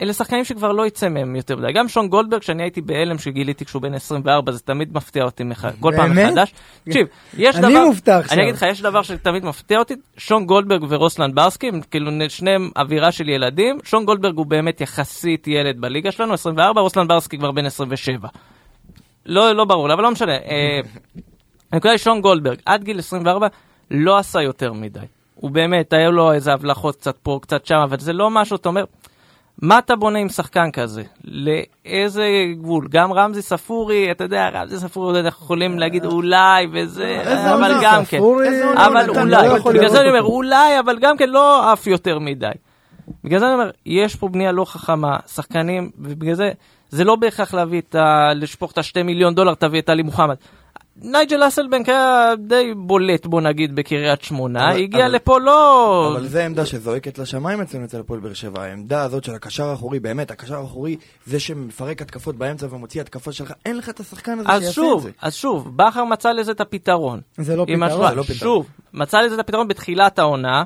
[0.03, 1.73] אלה שחקנים שכבר לא יצא מהם יותר מדי.
[1.73, 5.65] גם שון גולדברג, שאני הייתי בהלם שגיליתי כשהוא בן 24, זה תמיד מפתיע אותי מח...
[5.81, 6.11] כל פעם?
[6.11, 6.55] מחדש.
[6.85, 7.85] תקשיב, יש אני דבר...
[7.85, 8.35] מופתע עכשיו.
[8.35, 12.71] אני אגיד לך, יש דבר שתמיד מפתיע אותי, שון גולדברג ורוסלן ברסקי, הם כאילו שניהם
[12.77, 17.51] אווירה של ילדים, שון גולדברג הוא באמת יחסית ילד בליגה שלנו, 24, רוסלן ברסקי כבר
[17.51, 18.29] בן 27.
[19.27, 20.33] לא, לא ברור אבל לא משנה.
[20.33, 20.81] אה,
[21.73, 23.47] הנקודה היא שון גולדברג, עד גיל 24
[23.91, 25.01] לא עשה יותר מדי.
[25.35, 28.69] הוא באמת, היו לו איזה הבלחות קצת פה, קצת שם, אבל זה לא משהו, אתה
[28.69, 28.85] אומר,
[29.63, 31.03] מה אתה בונה עם שחקן כזה?
[31.25, 32.27] לאיזה
[32.59, 32.89] גבול?
[32.91, 37.23] גם רמזי ספורי, אתה יודע, רמזי ספורי, אנחנו יכולים להגיד אולי וזה,
[37.55, 38.19] אבל גם כן.
[38.75, 39.11] אבל?
[39.11, 40.23] אולי, בגלל זה אני אומר.
[40.23, 42.51] אולי, אבל גם כן לא עף יותר מדי.
[43.25, 46.51] בגלל זה אני אומר, יש פה בנייה לא חכמה, שחקנים, ובגלל זה,
[46.89, 48.35] זה לא בהכרח להביא את ה...
[48.35, 50.37] לשפוך את השתי מיליון דולר, תביא את עלי מוחמד.
[51.03, 56.13] נייג'ל אסלבנק היה די בולט, בוא נגיד, בקריית שמונה, אבל- הגיע אבל- לפה לא...
[56.17, 58.63] אבל זו עמדה שזועקת לשמיים אצלנו אצל הפועל באר שבע.
[58.63, 63.53] העמדה הזאת של הקשר האחורי, באמת, הקשר האחורי, זה שמפרק התקפות באמצע ומוציא התקפה שלך,
[63.67, 65.11] אין לך את השחקן הזה אז שיעשה את שוב, זה.
[65.23, 67.21] אז שוב, בכר מצא לזה את הפתרון.
[67.39, 67.83] זה לא פתרון.
[67.83, 68.11] השוואה.
[68.11, 68.39] זה לא פתרון.
[68.39, 70.63] שוב, מצא לזה את הפתרון בתחילת העונה,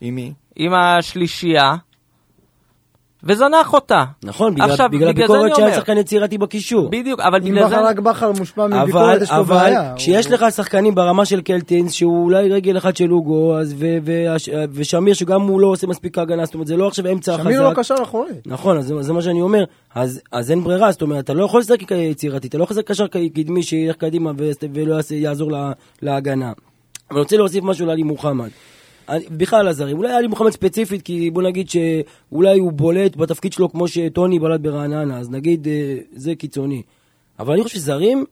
[0.00, 0.32] עם מי?
[0.56, 1.74] עם השלישייה,
[3.24, 4.04] וזנח אותה.
[4.24, 5.74] נכון, בגלל, עכשיו, בגלל בגלל הביקורת שהיה.
[5.74, 6.88] שחקן יצירתי בקישור.
[6.90, 7.74] בדיוק, אבל אם בגלל זה...
[7.74, 9.92] בכר רק בכר מושפע אבל, מביקורת, יש לו אבל בעיה.
[9.96, 13.96] כשיש הוא- לך שחקנים ברמה של קלטינס, שהוא אולי רגל אחד של אוגו, אז ו-
[14.04, 14.34] ו-
[14.72, 17.42] ושמיר שגם הוא לא עושה מספיק הגנה, זאת אומרת, זה לא עכשיו אמצע חזק.
[17.42, 18.30] שמיר לא קשר אחורי.
[18.46, 19.64] נכון, אז זה, זה מה שאני אומר.
[19.94, 22.86] אז, אז אין ברירה, זאת אומרת, אתה לא יכול לשחק יצירתי, אתה לא יכול לשחק
[22.86, 26.46] קשר קדמי שילך קדימה ו- ולא יעזור לה, להגנה.
[26.46, 26.52] אבל
[27.10, 28.48] אני רוצה להוסיף משהו לעלי מוחמד.
[29.30, 33.88] בכלל הזרים, אולי עלי מוחמד ספציפית, כי בוא נגיד שאולי הוא בולט בתפקיד שלו כמו
[33.88, 35.72] שטוני בלט ברעננה, אז נגיד אה,
[36.14, 36.82] זה קיצוני.
[37.38, 38.24] אבל אני חושב שזרים,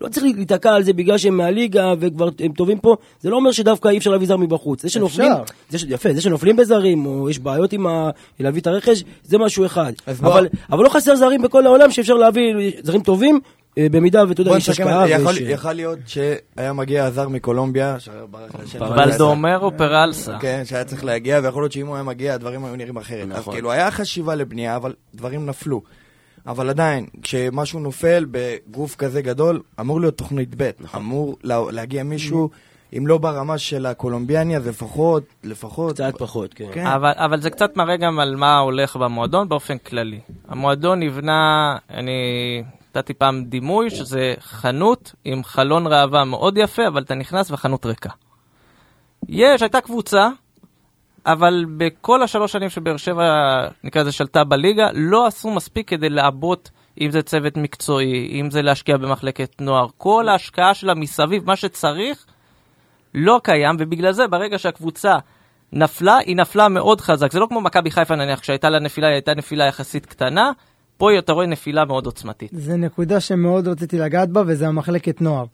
[0.00, 3.52] לא צריך להיתקע על זה בגלל שהם מהליגה וכבר הם טובים פה, זה לא אומר
[3.52, 4.82] שדווקא אי אפשר להביא זר מבחוץ.
[4.82, 5.42] זה שנופלים, אפשר.
[5.70, 5.84] זה ש...
[5.88, 8.10] יפה, זה שנופלים בזרים, או יש בעיות עם ה...
[8.40, 9.92] להביא את הרכש, זה משהו אחד.
[10.20, 12.42] בוא- אבל, אבל לא חסר זרים בכל העולם שאפשר להביא
[12.82, 13.40] זרים טובים,
[13.78, 15.08] במידה ואתה יודע, יש השקעה.
[15.08, 18.80] יכול- ויש- יכול להיות שהיה מגיע הזר מקולומביה, לשם.
[18.96, 20.38] בלדומרו פרלסה.
[20.40, 23.28] כן, שהיה צריך להגיע, ויכול להיות שאם הוא היה מגיע, הדברים היו נראים אחרת.
[23.32, 23.54] אז נכון.
[23.54, 25.82] כאילו, היה חשיבה לבנייה, אבל דברים נפלו.
[26.46, 30.70] אבל עדיין, כשמשהו נופל בגוף כזה גדול, אמור להיות תוכנית ב'.
[30.80, 31.00] נכון.
[31.00, 32.50] אמור לה- להגיע מישהו,
[32.98, 35.94] אם לא ברמה של הקולומביאני, אז לפחות, לפחות...
[35.94, 36.64] קצת פחות, כן.
[36.72, 36.86] כן.
[36.86, 40.20] אבל, אבל זה קצת מראה גם על מה הולך במועדון באופן כללי.
[40.48, 41.40] המועדון נבנה,
[41.90, 42.12] אני
[42.88, 48.10] נתתי פעם דימוי, שזה חנות עם חלון ראווה מאוד יפה, אבל אתה נכנס והחנות ריקה.
[49.28, 50.28] יש, הייתה קבוצה,
[51.26, 53.22] אבל בכל השלוש שנים שבאר שבע,
[53.84, 56.70] נקרא לזה, שלטה בליגה, לא עשו מספיק כדי לעבות,
[57.00, 59.86] אם זה צוות מקצועי, אם זה להשקיע במחלקת נוער.
[59.96, 62.26] כל ההשקעה שלה מסביב, מה שצריך,
[63.14, 65.16] לא קיים, ובגלל זה ברגע שהקבוצה
[65.72, 67.32] נפלה, היא נפלה מאוד חזק.
[67.32, 70.50] זה לא כמו מכבי חיפה נניח, כשהייתה לה נפילה, היא הייתה נפילה יחסית קטנה,
[70.98, 72.50] פה אתה רואה נפילה מאוד עוצמתית.
[72.54, 75.44] זה נקודה שמאוד רציתי לגעת בה, וזה המחלקת נוער.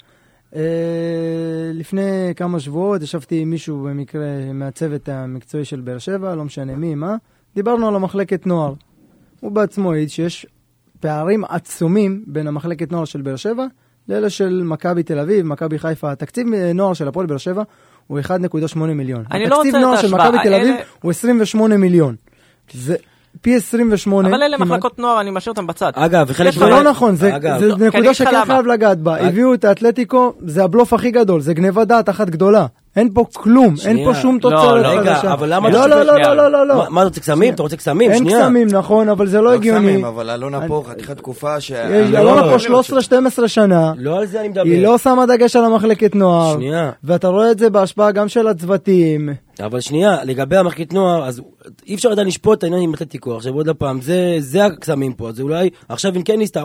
[0.57, 0.61] אה,
[1.75, 2.03] לפני
[2.37, 7.17] כמה שבועות ישבתי עם מישהו במקרה מהצוות המקצועי של באר שבע, לא משנה מי, מה,
[7.55, 8.75] דיברנו על המחלקת נוער.
[9.41, 10.47] הוא בעצמו העיד שיש
[11.01, 13.67] פערים עצומים בין המחלקת נוער של באר שבע
[14.09, 16.13] לאלה של מכבי תל אביב, מכבי חיפה.
[16.13, 17.63] התקציב אה, נוער של הפועל באר שבע
[18.07, 19.25] הוא 1.8 מיליון.
[19.33, 22.17] אני לא רוצה התקציב את נוער של ההשוואה, מכבי תל אביב אלה- הוא 28 מיליון.
[22.73, 22.97] זה
[23.41, 24.29] פי 28.
[24.29, 24.69] אבל אלה כמעט.
[24.69, 25.91] מחלקות נוער, אני משאיר אותם בצד.
[25.95, 28.45] אגב, וחלק יש זה לא נכון, זה, אגב, זה לא, נקודה שכן.
[28.47, 29.17] חייב לגעת בה.
[29.21, 32.67] אג- הביאו את האתלטיקו, זה הבלוף הכי גדול, זה גניבת דעת אחת גדולה.
[32.97, 34.05] אין פה כלום, אין.
[34.05, 34.89] פה שום לא, תוצרת לא.
[34.89, 35.33] רגע, חדשה.
[35.33, 36.35] אבל למה לא, אתה לא, לא, שנייה.
[36.35, 36.87] לא, לא, לא.
[36.91, 37.55] מה, אתה רוצה קסמים?
[37.55, 38.11] אתה רוצה קסמים?
[38.11, 38.25] אין.
[38.29, 39.87] קסמים, נכון, אבל זה לא לא הגיוני.
[39.89, 41.73] קסמים, אבל אלונה פה חתיכת תקופה ש...
[41.73, 42.91] לא, אלונה לא, פה
[43.45, 44.63] 13-12 שנה, לא על זה אני מדבר.
[44.63, 46.91] היא לא שמה דגש על המחלקת נוער, שנייה.
[47.05, 49.29] ואתה רואה את זה בהשפעה גם של הצוותים.
[49.61, 51.43] אבל שנייה, לגבי המחלקת נוער, אז
[51.87, 53.37] אי אפשר עדיין לשפוט את העניין עם אתלטיקו.
[53.37, 56.63] עכשיו עוד פעם, זה, זה הקסמים פה, אז אולי עכשיו אם כן ניסתה,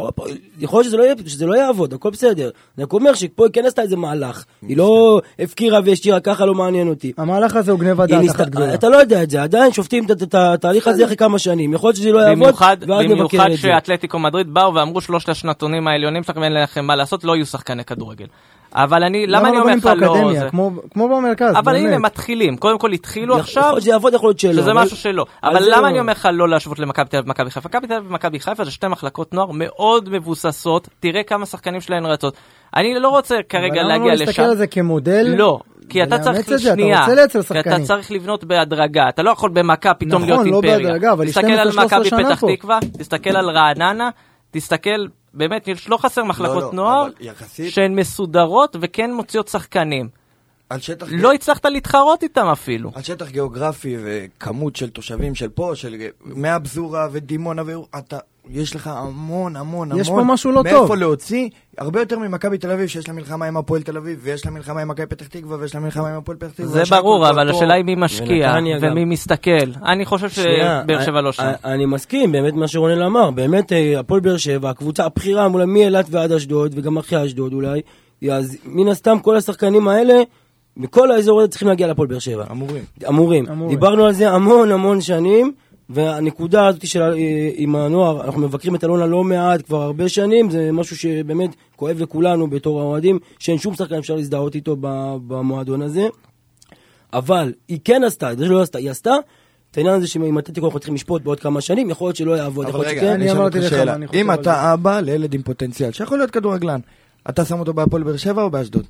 [0.59, 2.49] יכול להיות שזה לא, שזה לא יעבוד, הכל בסדר.
[2.77, 4.43] אני רק אומר שפה היא כן עשתה איזה מהלך.
[4.67, 7.11] היא לא הפקירה והשאירה ככה, לא מעניין אותי.
[7.17, 8.73] המהלך הזה הוא גניבת דעת אחת גדולה.
[8.73, 11.73] אתה לא יודע את זה, עדיין שופטים את- את התהליך הזה אחרי כמה שנים.
[11.73, 13.57] יכול להיות שזה לא יעבוד, במיוחד, ואז נבקר במיוחד את זה.
[13.57, 17.85] שאתלטיקו מדריד באו ואמרו שלושת השנתונים העליונים שלכם אין לכם מה לעשות, לא יהיו שחקני
[17.85, 18.25] כדורגל.
[18.75, 20.33] אבל אני, למה אני לא אומר לך פה לא...
[20.39, 21.87] זה- כמו- כמו במרכז, אבל באמת.
[21.87, 22.57] הנה, מתחילים.
[22.57, 24.53] קודם כל התחילו יכול עכשיו, להיות שזה יעבוד, יכול להיות שלא.
[24.53, 25.25] שזה אבל- משהו שלא.
[25.43, 27.69] אבל אבל למה לא- אני אומר לך לא להשוות למכבי תל אביב ומכבי חיפה?
[27.69, 32.05] מכבי תל אביב ומכבי חיפה זה שתי מחלקות נוער מאוד מבוססות, תראה כמה שחקנים שלהן
[32.05, 32.33] רצות.
[32.75, 34.43] אני לא רוצה כרגע אבל להגיע למה לא להסתכל לשם.
[34.43, 35.33] על זה כמודל?
[35.37, 37.85] לא, כי אתה צריך, את זה, אתה שנייה, רוצה לייצר כי אתה שחקנים.
[37.85, 40.77] צריך לבנות בהדרגה, אתה לא יכול במכה פתאום נכון, להיות לא אימפריה.
[40.77, 42.47] בהדרגה, אבל היא תסתכל על 12-13 מכבי שנה פתח פה.
[42.57, 44.09] תקווה, תסתכל על רעננה,
[44.51, 50.09] תסתכל, באמת, יש לא חסר מחלקות לא, נוער אבל יחסית- שהן מסודרות וכן מוציאות שחקנים.
[50.69, 51.07] על שטח...
[51.11, 52.91] לא הצלחת להתחרות איתם אפילו.
[52.95, 58.17] על שטח גיאוגרפי וכמות של תושבים של פה, של מהפזורה ודימונה, ואתה
[58.49, 60.93] יש לך המון המון יש המון פה משהו לא מאיפה טוב.
[60.93, 64.51] להוציא, הרבה יותר ממכבי תל אביב, שיש לה מלחמה עם הפועל תל אביב, ויש לה
[64.51, 66.67] מלחמה עם מכבי פתח תקווה, ויש לה מלחמה עם הפועל פתח תקווה.
[66.67, 67.57] זה ברור, אבל פה.
[67.57, 68.91] השאלה היא מי משקיע ונתניה גם.
[68.91, 69.49] ומי מסתכל.
[69.85, 71.43] אני חושב שבאר שבע לא שם.
[71.43, 75.65] אני- אני מסכים, באמת מה שרונן אמר, באמת אה, הפועל באר שבע, הקבוצה הבכירה מול
[75.65, 77.81] מאילת ועד אשדוד, וגם אחרי אשדוד אולי,
[78.31, 80.13] אז מן הסתם כל השחקנים האלה,
[80.77, 82.43] מכל האזור הזה צריכים להגיע להפועל באר שבע.
[82.51, 82.83] אמורים.
[83.09, 83.45] אמורים.
[83.51, 83.75] אמורים.
[83.75, 85.51] דיברנו על זה המון המון שנים,
[85.89, 87.13] והנקודה הזאת של ה-
[87.55, 92.01] עם הנוער, אנחנו מבקרים את אלונה לא מעט כבר הרבה שנים, זה משהו שבאמת כואב
[92.01, 94.75] לכולנו בתור האוהדים, שאין שום שחקן אפשר להזדהות איתו
[95.27, 96.07] במועדון הזה.
[97.13, 99.13] אבל היא כן עשתה, זה שלא עשתה, היא עשתה.
[99.71, 102.67] את העניין הזה שאם הטטיקו אנחנו צריכים לשפוט בעוד כמה שנים, יכול להיות שלא יעבוד,
[102.67, 103.13] יכול להיות שכן.
[103.13, 103.73] אני אמרתי לך
[104.13, 106.79] אם אתה אבא לילד עם פוטנציאל, שיכול להיות כדורגלן,
[107.29, 108.85] אתה שם אותו בהפועל באר שבע או באשדוד?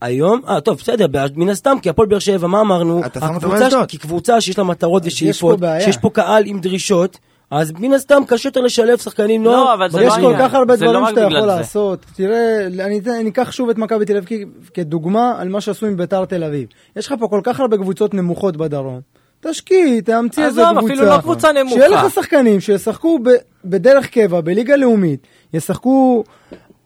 [0.00, 3.06] היום, אה טוב בסדר, מן הסתם, כי הפועל באר שבע, מה אמרנו?
[3.06, 3.70] אתה שם אותו.
[3.70, 5.58] ש- כי קבוצה שיש לה מטרות יש ושאיפות.
[5.80, 7.18] שיש פה קהל עם דרישות,
[7.50, 9.74] אז מן הסתם קשה יותר לשלב שחקנים לא, נוער.
[9.74, 10.48] אבל זה יש לא כל העניין.
[10.48, 11.46] כך הרבה לא דברים שאתה יכול זה.
[11.46, 12.06] לעשות.
[12.16, 12.66] תראה,
[13.20, 16.66] אני אקח שוב את מכבי תל אביב כדוגמה על מה שעשו עם ביתר תל אביב.
[16.96, 19.00] יש לך פה כל כך הרבה קבוצות נמוכות בדרום.
[19.40, 20.92] תשקיע, תאמצי איזה עזוב, קבוצה.
[20.94, 21.74] אפילו לא קבוצה נמוכה.
[21.76, 23.28] שיהיה לך שחקנים שישחקו ב-
[23.64, 26.24] בדרך קבע, בליגה לאומית, ישחקו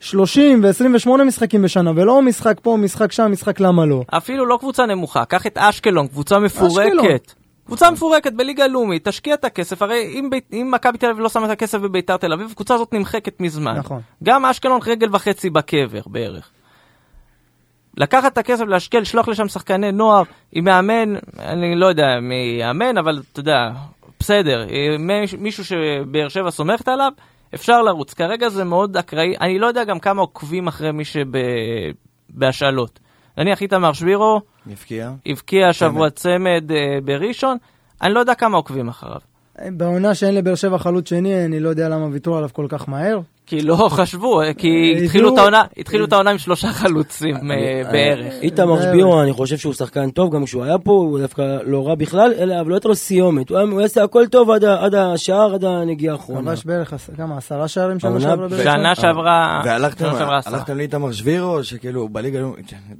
[0.01, 4.03] 30 ו-28 משחקים בשנה, ולא משחק פה, משחק שם, משחק למה לא.
[4.09, 6.75] אפילו לא קבוצה נמוכה, קח את אשקלון, קבוצה אשקלון.
[6.97, 7.33] מפורקת.
[7.65, 11.29] קבוצה מפורקת בליגה הלאומית, תשקיע את הכסף, הרי אם, בית- אם מכבי תל אביב לא
[11.29, 13.75] שמה את הכסף בביתר תל אביב, הקבוצה הזאת נמחקת מזמן.
[13.77, 14.01] נכון.
[14.23, 16.49] גם אשקלון רגל וחצי בקבר בערך.
[17.97, 22.97] לקחת את הכסף, להשקיע, לשלוח לשם שחקני נוער עם מאמן, אני לא יודע מי יאמן,
[22.97, 23.69] אבל אתה יודע,
[24.19, 27.11] בסדר, אה, מיש- מישהו שבאר שבע סומכת עליו,
[27.55, 28.13] אפשר לרוץ.
[28.13, 31.03] כרגע זה מאוד אקראי, אני לא יודע גם כמה עוקבים אחרי מי
[32.33, 32.99] שבהשאלות.
[33.37, 35.11] נניח איתמר שבירו, נפקיע.
[35.25, 37.57] הבקיע השבוע צמד אה, בראשון,
[38.01, 39.19] אני לא יודע כמה עוקבים אחריו.
[39.65, 43.19] בעונה שאין לבאר שבע חלוץ שני, אני לא יודע למה ויתרו עליו כל כך מהר.
[43.51, 47.35] כי לא חשבו, אה, כי הביאו- התחילו את העונה, התחילו את העונה עם שלושה חלוצים
[47.51, 48.33] אה, בערך.
[48.41, 51.95] איתמר שבירו, אני חושב שהוא שחקן טוב, גם כשהוא היה פה, הוא דווקא לא רע
[51.95, 53.49] בכלל, אלא אבל לא הייתה לו סיומת.
[53.49, 56.51] הוא יעשה הכל טוב עד השער, עד הנגיעה האחרונה.
[56.51, 58.49] כבש בערך כמה, עשרה שערים שנה שעברה?
[58.63, 60.53] שנה שעברה, והלכתם שנה שעברה עשרה.
[60.57, 62.39] הלכתם לאיתמר שבירו, שכאילו בליגה,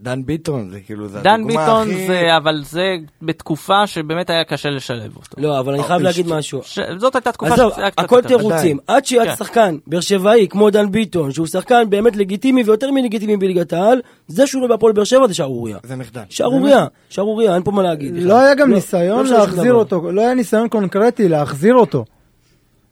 [0.02, 2.84] דן ביטון, זה כאילו, זה דן הדוגמה ביטון הכי- זה, אבל זה
[3.22, 5.42] בתקופה שבאמת היה קשה לשלב אותו.
[5.42, 6.62] לא, אבל אני חייב אה, להגיד משהו.
[6.98, 8.28] זאת הייתה תקופה עזוב, שזה היה קצת הכל יותר.
[8.28, 8.78] תירוצים.
[8.88, 9.36] עד שיהיה כן.
[9.36, 14.47] שחקן באר שבעי כמו דן ביטון, שהוא שחקן באמת לגיטימי ויותר מלגיטימי בליגת העל, זה
[14.47, 15.77] שהוא לא בהפועל באר שבע זה שערורייה.
[15.84, 16.21] זה מחדל.
[16.30, 18.13] שערורייה, שערורייה, אין פה מה להגיד.
[18.17, 19.73] לא היה גם לא- ניסיון לא להחזיר.
[19.73, 22.06] אותו, לא היה ניסיון קונקרטי להחזיר אותו.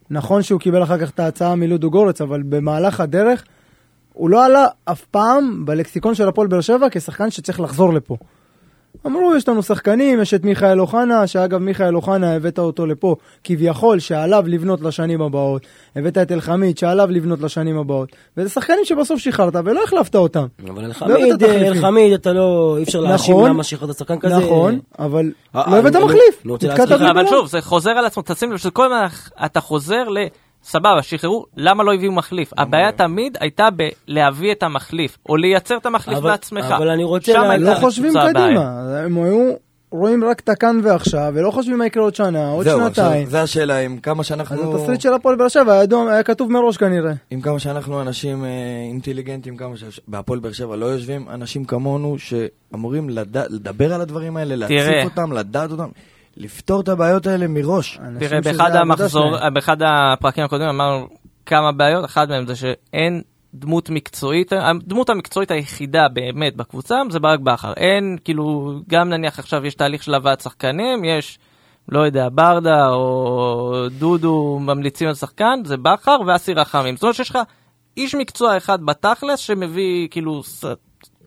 [0.09, 3.43] נכון שהוא קיבל אחר כך את ההצעה מלודו גורץ, אבל במהלך הדרך
[4.13, 8.17] הוא לא עלה אף פעם בלקסיקון של הפועל באר שבע כשחקן שצריך לחזור לפה.
[9.05, 13.99] אמרו, יש לנו שחקנים, יש את מיכאל אוחנה, שאגב, מיכאל אוחנה, הבאת אותו לפה, כביכול,
[13.99, 15.61] שעליו לבנות לשנים הבאות.
[15.95, 18.09] הבאת את אלחמיד, שעליו לבנות לשנים הבאות.
[18.37, 20.45] וזה שחקנים שבסוף שחררת ולא החלפת אותם.
[20.69, 21.63] אבל לא אלחמיד, תחליפים.
[21.73, 23.49] אלחמיד, אתה לא, אי אפשר להאשים נכון.
[23.49, 24.37] למה שחררת שחקן כזה.
[24.37, 26.45] נכון, אבל אה, לא הבאת אני- מחליף.
[27.11, 27.27] אבל.
[27.29, 29.07] שוב, זה חוזר על עצמו, תשים לב שכל הזמן
[29.45, 30.17] אתה חוזר ל...
[30.63, 32.51] סבבה, שחררו, למה לא הביאו מחליף?
[32.57, 33.67] הבעיה תמיד הייתה
[34.07, 36.65] בלהביא את המחליף, או לייצר את המחליף אבל- בעצמך.
[36.65, 38.13] אבל אני רוצה שם לה- הייתה לא חושבים.
[38.13, 38.71] קדימה,
[39.05, 39.53] הם היו
[39.91, 43.25] רואים רק את הכאן ועכשיו, ולא חושבים מה יקרה עוד שנה, עוד זהו, שנתיים.
[43.29, 44.75] זה השאלה, עם כמה אז שאנחנו...
[44.75, 45.73] התסריט של הפועל באר שבע
[46.09, 47.11] היה כתוב מראש כנראה.
[47.31, 48.49] עם כמה שאנחנו אנשים אה,
[48.89, 53.09] אינטליגנטים, כמה שבהפועל באר שבע לא יושבים אנשים כמונו שאמורים
[53.49, 54.55] לדבר על הדברים האלה.
[54.55, 55.87] להציף אותם, לדעת אותם,
[56.39, 57.99] לפתור את הבעיות האלה מראש.
[58.19, 59.49] תראה, באחד המחזור.
[59.49, 61.07] באחד הפרקים הקודמים אמרנו
[61.45, 63.21] כמה בעיות, אחת מהן זה שאין
[63.53, 67.73] דמות מקצועית, הדמות המקצועית היחידה באמת בקבוצה זה ברק בכר.
[67.77, 71.39] אין, כאילו, גם נניח עכשיו יש תהליך של הבאת שחקנים, יש,
[71.89, 76.95] לא יודע, ברדה או דודו ממליצים על שחקן, זה בכר ואסי רחמים.
[76.95, 77.37] זאת אומרת שיש לך
[77.97, 80.65] איש מקצוע אחד בתכלס שמביא, כאילו, ש-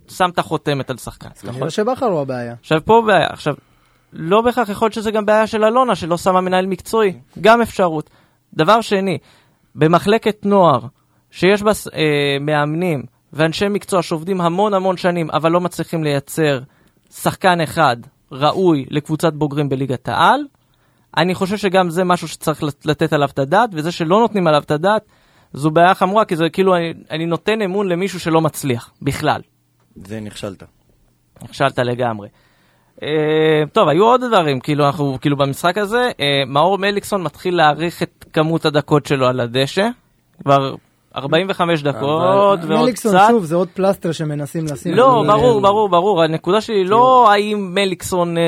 [0.09, 1.29] שם את החותמת על שחקן.
[1.29, 1.53] נכון?
[1.53, 2.55] כנראה שבכר הוא הבעיה.
[2.61, 3.55] עכשיו פה בעיה, עכשיו,
[4.13, 8.11] לא בהכרח יכול להיות שזה גם בעיה של אלונה, שלא שמה מנהל מקצועי, גם אפשרות.
[8.55, 9.19] דבר שני,
[9.75, 10.81] במחלקת נוער,
[11.31, 12.01] שיש בה אה,
[12.41, 16.61] מאמנים ואנשי מקצוע שעובדים המון המון שנים, אבל לא מצליחים לייצר
[17.11, 17.97] שחקן אחד
[18.33, 20.41] ראוי לקבוצת בוגרים בליגת העל,
[21.17, 24.63] אני חושב שגם זה משהו שצריך לת- לתת עליו את הדעת, וזה שלא נותנים עליו
[24.63, 25.03] את הדעת,
[25.53, 29.41] זו בעיה חמורה, כי זה כאילו, אני, אני נותן אמון למישהו שלא מצליח, בכלל.
[29.97, 30.63] זה נכשלת.
[31.43, 32.29] נכשלת לגמרי.
[33.03, 33.05] Uh,
[33.73, 38.25] טוב, היו עוד דברים, כאילו אנחנו, כאילו במשחק הזה, uh, מאור מליקסון מתחיל להעריך את
[38.33, 39.89] כמות הדקות שלו על הדשא.
[40.43, 40.75] כבר
[41.17, 43.27] 45 דקות ועוד מליקסון, קצת.
[43.31, 44.95] שוב, זה עוד פלסטר שמנסים לשים.
[44.95, 46.23] לא, אני- ברור, ברור, ברור.
[46.23, 48.43] הנקודה שלי לא האם מליקסון אה,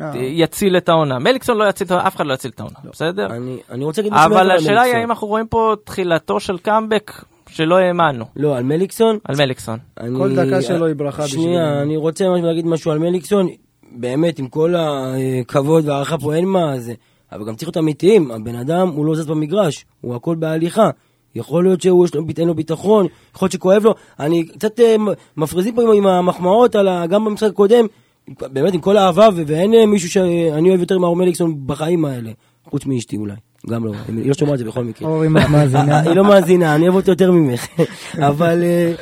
[0.00, 0.16] אה.
[0.16, 1.18] יציל את העונה.
[1.18, 3.26] מליקסון לא יציל את העונה, אף אחד לא יציל את העונה, בסדר?
[3.26, 4.94] אני, אני רוצה להגיד משהו אבל השאלה היא.
[4.94, 7.12] האם אנחנו רואים פה תחילתו של קאמבק
[7.48, 9.78] שלא האמנו לא, על מליקסון, על מליקסון.
[10.00, 10.18] אני...
[10.18, 11.82] כל דקה שלו היא ברכה שנייה, בשבילנו.
[11.82, 13.48] אני רוצה ממש להגיד משהו על מליקסון.
[13.96, 16.94] באמת, עם כל הכבוד והערכה פה, אין מה זה.
[17.32, 20.90] אבל גם צריך להיות אמיתיים, הבן אדם הוא לא זז במגרש, הוא הכל בהליכה.
[21.34, 23.94] יכול להיות שהוא יש לו, אין לו ביטחון, יכול להיות שכואב לו.
[24.20, 24.96] אני קצת אה,
[25.36, 27.86] מפריזים פה עם, עם המחמאות, ה, גם במשחק הקודם,
[28.40, 32.30] באמת עם כל האהבה, ואין אה, מישהו שאני אוהב יותר מאור מליקסון בחיים האלה.
[32.70, 33.34] חוץ מאשתי אולי,
[33.70, 35.08] גם לא, היא לא שומעת את זה בכל מקרה.
[36.06, 37.66] היא לא מאזינה, אני אוהב אותו יותר ממך.
[38.28, 38.92] אבל אה,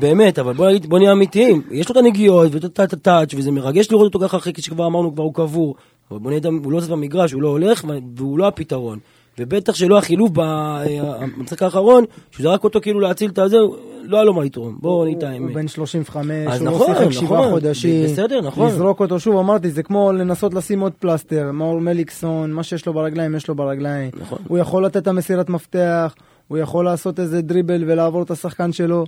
[0.00, 1.62] באמת, אבל בוא בוא נהיה אמיתיים.
[1.70, 5.24] יש לו את הנגיעות ואת הטאץ' וזה מרגש לראות אותו ככה אחרי שכבר אמרנו, כבר
[5.24, 5.74] הוא קבור.
[6.10, 7.84] אבל בוא נהיה, הוא לא זז במגרש, הוא לא הולך
[8.16, 8.98] והוא לא הפתרון.
[9.38, 13.56] ובטח שלא החילוף במשחק האחרון, שהוא זרק אותו כאילו להציל את הזה,
[14.04, 14.76] לא היה לו מה לתרום.
[14.80, 15.54] בואו נהיה את הוא האמת.
[15.54, 17.50] בן 35, אז הוא לא נכון, שיחק שבעה נכון.
[17.50, 18.04] חודשים.
[18.04, 18.66] בסדר, נכון.
[18.66, 21.52] לזרוק אותו שוב, אמרתי, זה כמו לנסות לשים עוד פלסטר.
[21.52, 24.10] מאור מליקסון, מה שיש לו ברגליים, יש לו ברגליים.
[24.20, 24.38] נכון.
[24.48, 26.14] הוא יכול לתת את המסירת מפתח,
[26.48, 29.04] הוא יכול לעשות איזה דריבל ולעבור את השחקן שלו.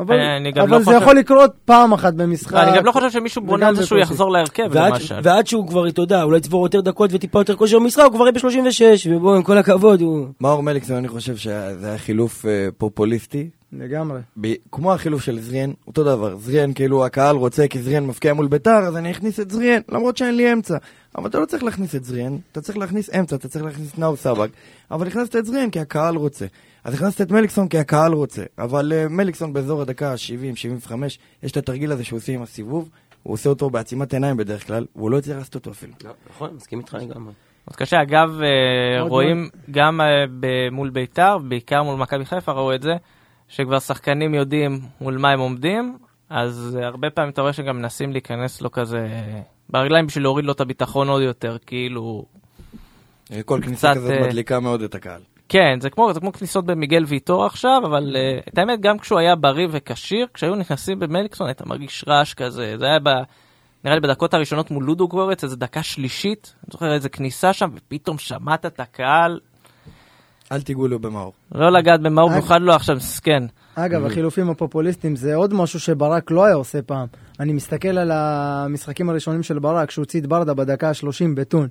[0.00, 2.54] אבל, אני גם אבל לא זה חושב- יכול לקרות פעם אחת במשחק.
[2.54, 3.98] אני גם לא חושב שמישהו בונה על זה שהוא.
[3.98, 5.20] יחזור להרכב, ועד, למשל.
[5.22, 8.24] ועד שהוא כבר, אתה יודע, אולי יצבור יותר דקות וטיפה יותר כושר במשחק, הוא כבר
[8.24, 10.26] יהיה ב-36, ובואו, עם כל הכבוד, הוא...
[10.40, 13.48] מאור מליקסון, אני חושב שזה היה חילוף אה, פופוליסטי.
[13.72, 14.20] לגמרי.
[14.40, 16.36] ב- כמו החילוף של זריאן, אותו דבר.
[16.36, 20.16] זריאן, כאילו הקהל רוצה, כי זריאן מפקיע מול ביתר, אז אני אכניס את זריאן, למרות
[20.16, 20.76] שאין לי אמצע.
[21.18, 24.16] אבל אתה לא צריך להכניס את זריאן, אתה צריך להכניס אמצע, אתה צריך להכניס נאור
[24.16, 24.48] סבג.
[24.90, 26.46] אבל הכנסת את זריאן כי הקהל רוצה.
[26.84, 28.42] אז הכנסת את מליקסון כי הקהל רוצה.
[28.58, 30.92] אבל uh, מליקסון באזור הדקה ה-70-75,
[31.42, 32.90] יש את התרגיל הזה שהוא עושה עם הסיבוב,
[33.22, 35.92] הוא עושה אותו בעצימת עיניים בדרך כלל, והוא לא הצליח לעשות אותו אפילו.
[36.30, 37.32] נכון, מסכים איתך לגמרי.
[37.68, 38.02] מאוד קשה.
[38.02, 40.24] אגב, אה, רואים גם אה,
[40.70, 42.92] מול ביתר, בעיקר מול מכבי חיפה ראו את זה,
[43.48, 45.96] שכבר שחקנים יודעים מול מה הם עומדים,
[46.30, 49.08] אז הרבה פעמים אתה רואה שגם מנסים להיכנס לו כזה
[49.68, 52.24] ברגליים בשביל להוריד לו את הביטחון עוד יותר, כאילו...
[53.44, 55.20] כל כניסה כזאת מדליקה מאוד את הקהל.
[55.52, 59.18] כן, זה כמו, זה כמו כניסות במיגל ויטור עכשיו, אבל uh, את האמת, גם כשהוא
[59.18, 62.74] היה בריא וכשיר, כשהיו נכנסים במליקסון, אתה מרגיש רעש כזה.
[62.78, 63.08] זה היה ב...
[63.84, 67.70] נראה לי בדקות הראשונות מול לודו גורץ, איזה דקה שלישית, אני זוכר איזה כניסה שם,
[67.74, 69.40] ופתאום שמעת את הקהל,
[70.52, 71.32] אל תיגעו לו במאור.
[71.54, 73.42] לא לגעת במה הוא אג- במיוחד לא עכשיו מסכן.
[73.74, 77.06] אגב, החילופים הפופוליסטיים זה עוד משהו שברק לא היה עושה פעם.
[77.40, 81.68] אני מסתכל על המשחקים הראשונים של ברק, כשהוא הוציא את ברדה בדקה ה-30 בטון.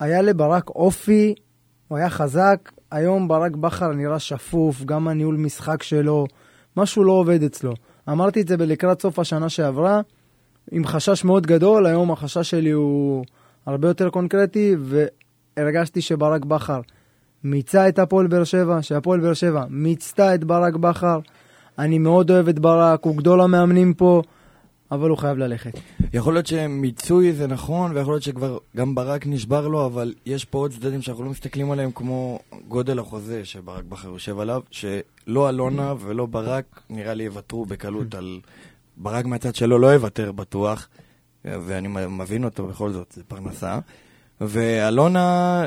[0.00, 1.34] היה לברק אופי,
[1.88, 6.26] הוא היה חזק, היום ברק בכר נראה שפוף, גם הניהול משחק שלו,
[6.76, 7.72] משהו לא עובד אצלו.
[8.08, 10.00] אמרתי את זה לקראת סוף השנה שעברה,
[10.70, 13.24] עם חשש מאוד גדול, היום החשש שלי הוא
[13.66, 14.76] הרבה יותר קונקרטי,
[15.56, 16.80] והרגשתי שברק בכר
[17.44, 21.18] מיצה את הפועל באר שבע, שהפועל באר שבע מיצתה את ברק בכר.
[21.78, 24.22] אני מאוד אוהב את ברק, הוא גדול המאמנים פה,
[24.92, 25.72] אבל הוא חייב ללכת.
[26.12, 30.58] יכול להיות שמיצוי זה נכון, ויכול להיות שכבר גם ברק נשבר לו, אבל יש פה
[30.58, 35.94] עוד צדדים שאנחנו לא מסתכלים עליהם כמו גודל החוזה שברק בכר יושב עליו, שלא אלונה
[36.00, 38.40] ולא ברק נראה לי יוותרו בקלות על...
[38.96, 40.88] ברק מהצד שלו לא יוותר בטוח,
[41.44, 43.78] ואני מבין אותו בכל זאת, זה פרנסה.
[44.40, 45.64] ואלונה,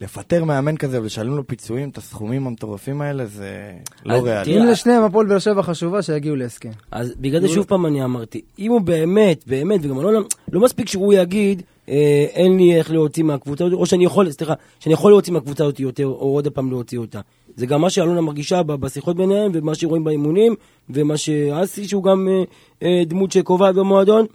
[0.00, 3.72] לפטר מאמן כזה ולשלם לו פיצויים, את הסכומים המטורפים האלה, זה
[4.04, 4.58] לא ריאלי.
[4.58, 6.70] אם לשניהם הפועל באר שבע חשובה, שיגיעו להסכם.
[6.90, 10.18] אז בגלל זה שוב פעם אני אמרתי, אם הוא באמת, באמת, וגם אלונה,
[10.52, 14.54] לא מספיק שהוא יגיד, אה, אין לי איך להוציא מהקבוצה הזאת, או שאני יכול, סליחה,
[14.80, 17.20] שאני יכול להוציא מהקבוצה הזאת יותר, או עוד פעם להוציא אותה.
[17.56, 20.54] זה גם מה שאלונה מרגישה בשיחות ביניהם, ומה שרואים באימונים,
[20.90, 22.42] ומה שאסי, שהוא גם אה,
[22.82, 24.26] אה, דמות שקובעת במועדון.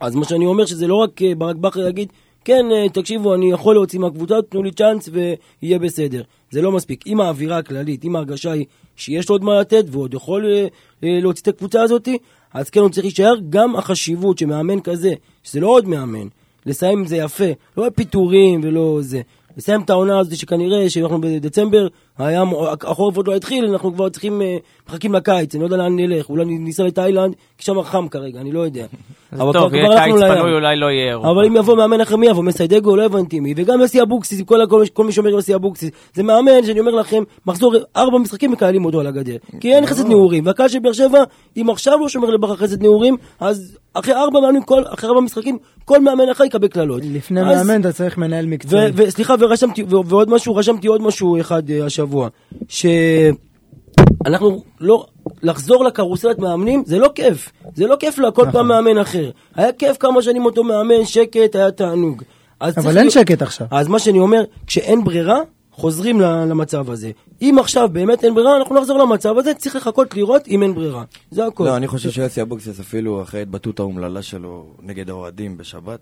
[0.00, 2.12] אז מה שאני אומר, שזה לא רק ברק בכר יגיד,
[2.46, 6.22] כן, אה, תקשיבו, אני יכול להוציא מהקבוצה, תנו לי צ'אנס ויהיה בסדר.
[6.50, 7.06] זה לא מספיק.
[7.06, 10.66] אם האווירה הכללית, אם ההרגשה היא שיש לו עוד מה לתת, והוא עוד יכול אה,
[11.04, 12.08] אה, להוציא את הקבוצה הזאת,
[12.54, 13.34] אז כן, הוא צריך להישאר.
[13.50, 16.26] גם החשיבות שמאמן כזה, שזה לא עוד מאמן,
[16.66, 17.44] לסיים עם זה יפה,
[17.76, 19.20] לא פיטורים ולא זה.
[19.56, 22.48] לסיים את העונה הזאת שכנראה שאנחנו בדצמבר, הים,
[22.82, 24.56] החורף עוד לא התחיל, אנחנו כבר צריכים, אה,
[24.88, 28.52] מחכים לקיץ, אני לא יודע לאן נלך, אולי ניסע לתאילנד, כי שם חם כרגע, אני
[28.52, 28.86] לא יודע.
[29.32, 30.34] אבל טוב, כבר- קיץ הלכנו לים.
[30.34, 31.30] פנוי, אולי לא יהיה אירופה.
[31.30, 32.42] אבל אם יבוא מאמן אחר, מי יבוא?
[32.42, 32.96] מסיידגו?
[32.96, 33.54] לא הבנתי מי.
[33.56, 35.90] וגם יוסי אבוקסיס, כל, כל, כל מי שאומר יוסי אבוקסיס.
[36.14, 39.36] זה מאמן שאני אומר לכם, מחזור ארבע משחקים מקהלים אותו על הגדר.
[39.60, 40.46] כי אין חסד נעורים.
[40.46, 41.18] והקהל של באר שבע,
[41.56, 45.58] אם עכשיו לא שומר לברכה חסד נעורים, אז אחרי ארבע מאמנים, כל, אחרי ארבע משחקים,
[45.84, 47.00] כל מאמן אחר יקבל קללות.
[47.04, 48.90] לפני אז- מאמן אתה צריך מנהל מקצועי.
[48.94, 52.28] וסליחה, ורשמתי, ו- ועוד משהו, רשמתי עוד משהו אחד אה, השבוע.
[52.68, 55.06] שאנחנו לא,
[55.42, 57.52] לחזור לקרוסלת מאמנים, זה לא כיף.
[57.74, 59.30] זה לא כיף לה, כל פעם מאמן אחר.
[59.54, 62.22] היה כיף כמה שנים אותו מאמן, שקט, היה תענוג.
[62.60, 63.66] אבל אין שקט עכשיו.
[63.70, 65.38] אז מה שאני אומר, כשאין ברירה,
[65.72, 67.10] חוזרים ל- למצב הזה.
[67.42, 71.04] אם עכשיו באמת אין ברירה, אנחנו נחזור למצב הזה, צריך לחכות לראות אם אין ברירה.
[71.30, 71.64] זה הכל.
[71.64, 76.00] לא, אני חושב שיוסי אבוקסיס אפילו אחרי ההתבטאות האומללה שלו נגד האוהדים בשבת,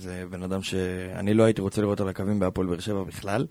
[0.00, 3.46] זה בן אדם שאני לא הייתי רוצה לראות על הקווים בהפועל באר שבע בכלל.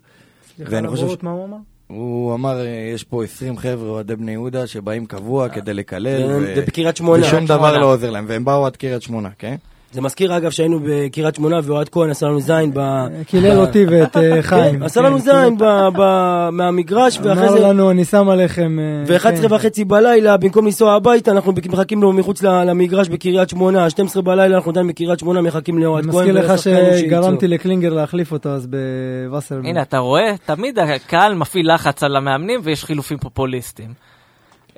[0.57, 0.61] ש-
[1.03, 1.57] לבורות, מה הוא אמר?
[1.87, 2.57] הוא אמר,
[2.93, 6.97] יש פה 20 חבר'ה אוהדי בני יהודה שבאים קבוע כדי לקלל, זה- ו- זה בקריית
[6.97, 7.25] שמונה.
[7.27, 7.77] ושום דבר.
[7.77, 9.55] לא עוזר להם, והם באו עד קריית שמונה, כן?
[9.95, 12.79] זה מזכיר אגב שהיינו בקריית שמונה ואוהד כהן עשה לנו זין ב...
[13.27, 14.75] קילל אותי ואת אה, חיים.
[14.79, 17.59] כן, עשה כן, לנו זין ב- ב- מהמגרש, ואחרי אמר זה...
[17.67, 18.79] לנו, אני שם עליכם...
[18.79, 19.53] אה, ו-11 כן.
[19.53, 23.89] וחצי בלילה, במקום לנסוע הביתה, אנחנו מחכים לו מחוץ ל- למגרש בקריית שמונה.
[23.89, 26.27] 12 בלילה אנחנו עדיין בקריית שמונה, מחכים לאוהד אני כהן.
[26.37, 26.59] מזכיר לך.
[26.99, 29.65] שגרמתי לקלינגר להחליף אותו אז בווסרמן.
[29.65, 30.35] הנה, אתה רואה?
[30.45, 33.89] תמיד הקהל מפעיל לחץ על המאמנים ויש חילופים פופוליסטיים.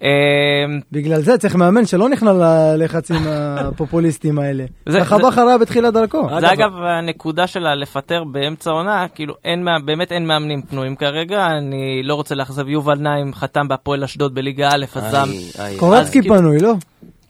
[0.03, 0.07] אה,
[0.91, 4.63] בגלל זה צריך מאמן שלא נכנע ללחצים הפופוליסטיים האלה.
[4.85, 6.27] זה- ככה בכר היה בתחילת דרכו.
[6.39, 12.01] זה אגב הנקודה שלה לפטר באמצע עונה, כאילו אין, באמת אין מאמנים פנויים כרגע, אני
[12.03, 15.15] לא רוצה לאכזב, יובל נעים חתם בהפועל אשדוד בליגה א', אז
[15.59, 16.73] איי, קורצקי כאילו- פנוי, לא?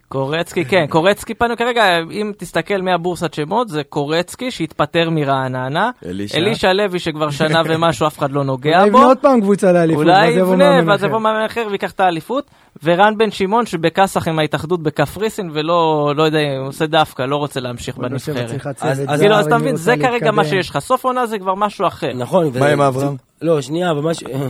[0.09, 6.37] קורצקי, כן, קורצקי פנוי כרגע, אם תסתכל מהבורסת שמות, זה קורצקי שהתפטר מרעננה, אלישע.
[6.37, 9.71] אלישע לוי שכבר שנה ומשהו אף אחד לא נוגע אולי בו, יבנה עוד פעם קבוצה
[9.71, 11.03] לאליפות, אולי ואז יבוא יבנה, מאמן ואז.
[11.03, 12.45] יבוא מאמן אחר ויקח את האליפות,
[12.83, 17.59] ורן בן שמעון שבכסח עם ההתאחדות בקפריסין, ולא, לא יודע, הוא עושה דווקא, לא רוצה
[17.59, 18.51] להמשיך בנבחרת.
[18.81, 20.43] אז- כאילו, אז אתה מבין, זה כרגע מה.
[20.43, 22.13] שיש לך, סוף עונה זה כבר משהו אחר.
[22.15, 22.49] נכון.
[22.59, 23.15] מה עם אברהם?
[23.41, 24.27] לא, שנייה, אבל משהו...
[24.27, 24.47] אה,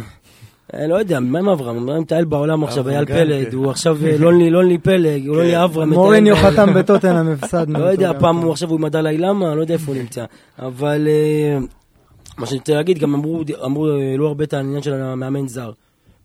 [0.74, 1.78] לא יודע, מה עם אברהם?
[1.78, 3.58] אברהם מטייל בעולם עכשיו, אברהם אייל פלד, כן.
[3.58, 5.90] הוא עכשיו אה, לונלי לונלי פלג, הוא לונלי אברהם.
[5.90, 6.36] מטייל מוריניו.
[6.36, 7.80] חתם בטוטנאם, הפסדנו.
[7.80, 8.44] לא יודע, פעם כן.
[8.44, 10.26] הוא עכשיו הוא עם הדלאי למה, לא יודע איפה הוא נמצא.
[10.60, 11.58] אבל אה,
[12.38, 15.72] מה שאני רוצה להגיד, גם אמרו, אמרו, העלו הרבה את העניין של המאמן זר.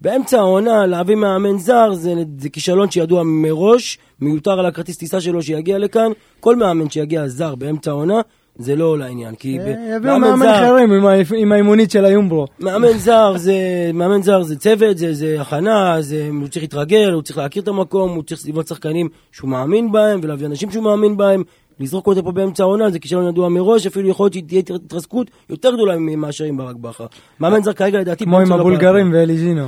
[0.00, 5.42] באמצע העונה, להביא מאמן זר זה, זה כישלון שידוע מראש, מיותר על הכרטיס טיסה שלו
[5.42, 6.12] שיגיע לכאן.
[6.40, 8.20] כל מאמן שיגיע זר באמצע העונה,
[8.56, 9.34] זה לא לעניין.
[9.34, 10.92] כי אה, יביאו מאמן אחרים
[11.36, 12.46] עם האימונית של היומברו.
[12.60, 13.54] מאמן זר זה,
[13.94, 17.68] מאמן זר זה צוות, זה, זה הכנה, זה, הוא צריך להתרגל, הוא צריך להכיר את
[17.68, 21.42] המקום, הוא צריך לבנות שחקנים שהוא מאמין בהם, ולהביא אנשים שהוא מאמין בהם.
[21.80, 25.74] לזרוק אותו פה באמצע העונה זה כישלון ידוע מראש, אפילו יכול להיות שתהיה התרסקות יותר
[25.74, 27.06] גדולה מאשר עם ברק בכר.
[27.40, 28.24] מאמן זר כרגע לדעתי...
[28.24, 29.66] כמו עם לא הבולגרים ואליג'ינו.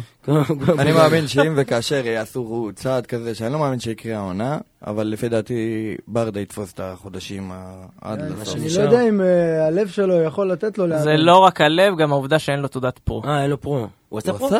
[0.78, 5.94] אני מאמין שאם וכאשר יעשו צעד כזה, שאני לא מאמין שיקרה העונה, אבל לפי דעתי
[6.08, 7.50] ברדה יתפוס את החודשים
[8.00, 8.56] עד לסוף.
[8.56, 8.80] אני לא.
[8.80, 11.16] יודע אם אה, הלב שלו יכול לתת לו זה.
[11.16, 13.22] לא רק הלב, גם העובדה שאין לו תעודת פרו.
[13.24, 13.86] אה, אין לו פרו.
[14.08, 14.50] הוא עשה הוא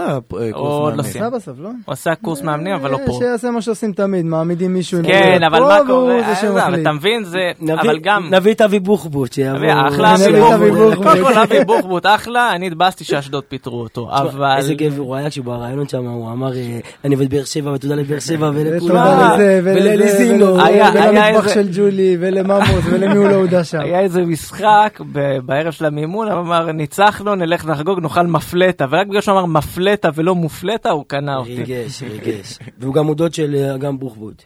[0.41, 1.03] אה, עוד קורס לא מאמנים.
[1.03, 1.25] סיים.
[1.25, 1.69] עשה בסוף, לא?
[1.69, 3.19] הוא עשה קורס מאמנים, אבל לא פרו.
[3.19, 6.35] שיעשה מה שעושים תמיד, מעמידים מישהו עם כן, תעודת אבל פרו, מה והוא קורה?
[6.41, 7.39] זה אה, אתה מבין, זה...
[7.83, 8.35] אבל גם...
[8.35, 9.59] נביא את אבי בוחבוט שיבוא.
[9.89, 10.41] אחלה אבי.
[10.41, 10.95] בוחבוט.
[10.95, 14.57] קודם כל אבי בוחבוט אחלה, אני התבאסתי שאשדוד פיטרו אותו, אבל...
[14.57, 17.94] איזה גבר הוא היה כשהוא בראיון שם, הוא אמר, אה, אני עובד באר שבע ותודה
[17.94, 19.38] לבאר שבע ותודה ולכולם.
[19.38, 20.46] ולזה, ולליזינו.
[20.46, 23.80] ולמטבח של ג'ולי, ולממוס, ולמי הוא לא הודה שם.
[23.80, 25.00] היה איזה משחק
[25.44, 30.09] בערב של המימון, הוא אמר, ניצחנו, נלך לחגוג, נאכל מפלטה, ורק בגלל שהוא אמר מפלטה
[30.14, 31.57] ולא מופלטה, הוא קנה אותי.
[31.57, 32.59] ריגש, ריגש.
[32.78, 34.42] והוא גם הוא דוד של אה, אגם בוחבוט.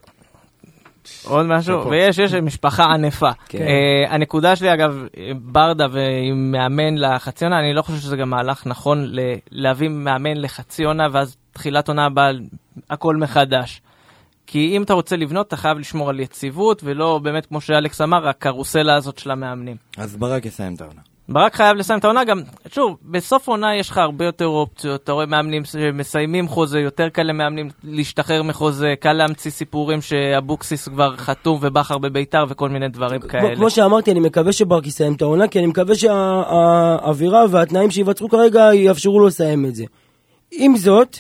[1.25, 3.31] עוד משהו, ויש, יש משפחה ענפה.
[3.49, 3.59] כן.
[3.59, 5.05] אה, הנקודה שלי, אגב,
[5.43, 10.37] ברדה ועם מאמן לחצי עונה, אני לא חושב שזה גם מהלך נכון ל- להביא מאמן
[10.37, 12.31] לחצי עונה, ואז תחילת עונה הבאה,
[12.91, 13.81] הכל מחדש.
[14.47, 18.29] כי אם אתה רוצה לבנות, אתה חייב לשמור על יציבות, ולא באמת, כמו שאלכס אמר,
[18.29, 19.77] הקרוסלה הזאת של המאמנים.
[19.97, 21.01] אז ברק יסיים את העונה.
[21.31, 22.41] ברק חייב לסיים את העונה גם,
[22.73, 27.23] שוב, בסוף עונה יש לך הרבה יותר אופציות, אתה רואה מאמנים שמסיימים חוזה, יותר קל
[27.23, 33.57] למאמנים להשתחרר מחוזה, קל להמציא סיפורים שאבוקסיס כבר חתום ובכר בביתר וכל מיני דברים כאלה.
[33.57, 38.75] כמו שאמרתי, אני מקווה שברק יסיים את העונה, כי אני מקווה שהאווירה והתנאים שייווצרו כרגע
[38.75, 39.85] יאפשרו לו לסיים את זה.
[40.53, 41.19] עם זאת,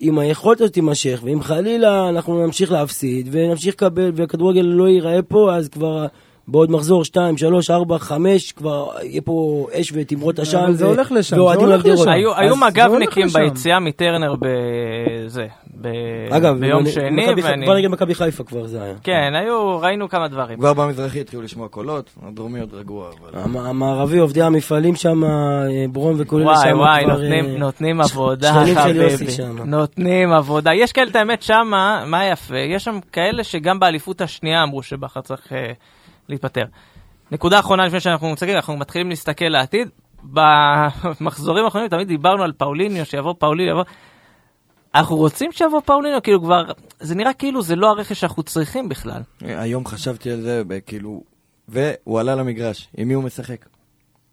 [0.00, 5.54] אם היכולת הזאת תימשך, ואם חלילה אנחנו נמשיך להפסיד, ונמשיך לקבל, והכדורגל לא ייראה פה,
[5.54, 6.06] אז כבר
[6.52, 10.58] בעוד מחזור 2, 3, 4, 5, כבר יהיה פה אש ותמרות עשן.
[10.58, 11.86] אבל זה הולך לשם, זה הולך.
[11.86, 12.08] לשם.
[12.08, 13.26] היו, מג"בניקים.
[13.34, 15.46] ביציאה מטרנר בזה.
[16.30, 17.66] אגב, ביום שני, ואני...
[17.66, 18.94] כבר נגד מכבי חיפה כבר זה היה.
[19.02, 20.58] כן, היו, ראינו כמה דברים.
[20.58, 23.10] כבר במזרחי התחילו לשמוע קולות, הדרומי עוד רגוע,
[23.54, 25.30] המערבי, עובדי המפעלים שם, אה,
[25.92, 29.30] ברום וואי שם וואי, כבר, נותנים, אה, נותנים עבודה, חביבי.
[29.30, 29.56] שם.
[29.64, 30.74] נותנים עבודה.
[30.74, 32.58] יש כאלה, את האמת, שמה, מה יפה?
[32.58, 35.72] יש שם כאלה שגם באליפות השנייה אמרו שבכר צריך אה,
[36.28, 36.64] להתפטר.
[37.30, 39.88] נקודה אחרונה לפני שאנחנו מסתכלים, אנחנו מתחילים להסתכל לעתיד.
[40.24, 43.84] במחזורים האחרונים תמיד דיברנו על פאוליניו, שיבוא פאוליניו, יבוא...
[44.94, 46.62] אנחנו רוצים שיבוא פאוליניו, כאילו כבר,
[47.00, 49.20] זה נראה כאילו זה לא הרכש שאנחנו צריכים בכלל.
[49.40, 51.22] היום חשבתי על זה, כאילו...
[51.68, 53.66] והוא עלה למגרש, עם מי הוא משחק?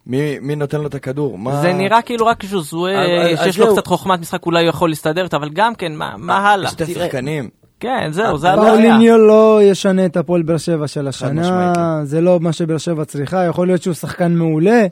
[0.06, 1.38] מי, מי נותן לו את הכדור?
[1.38, 1.62] מה...
[1.62, 3.76] זה נראה כאילו רק ז'וזואה, שיש לו זהו.
[3.76, 6.72] קצת חוכמת משחק, אולי הוא יכול להסתדר איתה, אבל גם כן, מה מה הלאה?
[6.72, 6.94] שתי.
[6.94, 7.50] שחקנים.
[7.80, 8.72] כן, זהו, זה הבעיה.
[8.72, 12.06] פאוליניו לא ישנה את הפועל באר שבע של השנה, לא.
[12.06, 14.86] זה לא מה שבאר שבע צריכה, יכול להיות שהוא שחקן מעולה,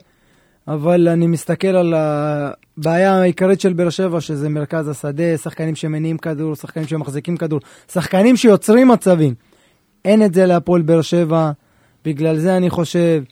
[0.68, 6.54] אבל אני מסתכל על הבעיה העיקרית של באר שבע, שזה מרכז השדה, שחקנים שמניעים כדור,
[6.54, 7.60] שחקנים שמחזיקים כדור,
[7.92, 9.34] שחקנים שיוצרים מצבים.
[10.04, 11.50] אין את זה להפועל באר שבע,
[12.04, 13.22] בגלל זה אני חושב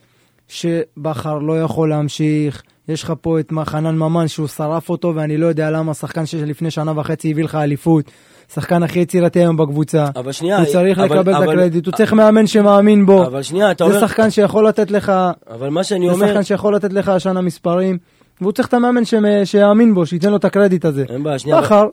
[0.49, 2.63] שבכר לא יכול להמשיך.
[2.89, 6.71] יש לך פה את חנן ממן שהוא שרף אותו, ואני לא יודע למה שחקן שלפני
[6.71, 8.11] שנה וחצי הביא לך אליפות.
[8.55, 10.07] שחקן הכי יצירתי היום בקבוצה.
[10.17, 13.27] אבל שנייה, הוא צריך אבל- לקבל את אבל- הקרדיט, הוא צריך מאמן שמאמין בו.
[13.27, 14.07] אבל שנייה, אתה זה אומר...
[14.07, 15.13] שחקן שיכול לתת לך,
[15.51, 16.27] אבל מה שאני זה אומר...
[16.29, 17.99] שחקן שיכול לתת לך השנה מספרים,
[18.41, 19.03] והוא צריך את המאמן
[19.45, 21.05] שיאמין בו, שייתן לו את הקרדיט הזה.
[21.09, 21.59] אין בעיה, שנייה.
[21.59, 21.87] אבל- בכר,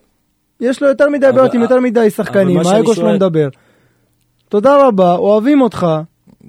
[0.59, 3.49] יש לו יותר מדי אבל- בעיות עם יותר מדי שחקנים, מה האגו שלו מדבר.
[4.49, 5.87] תודה רבה, אוהבים אותך,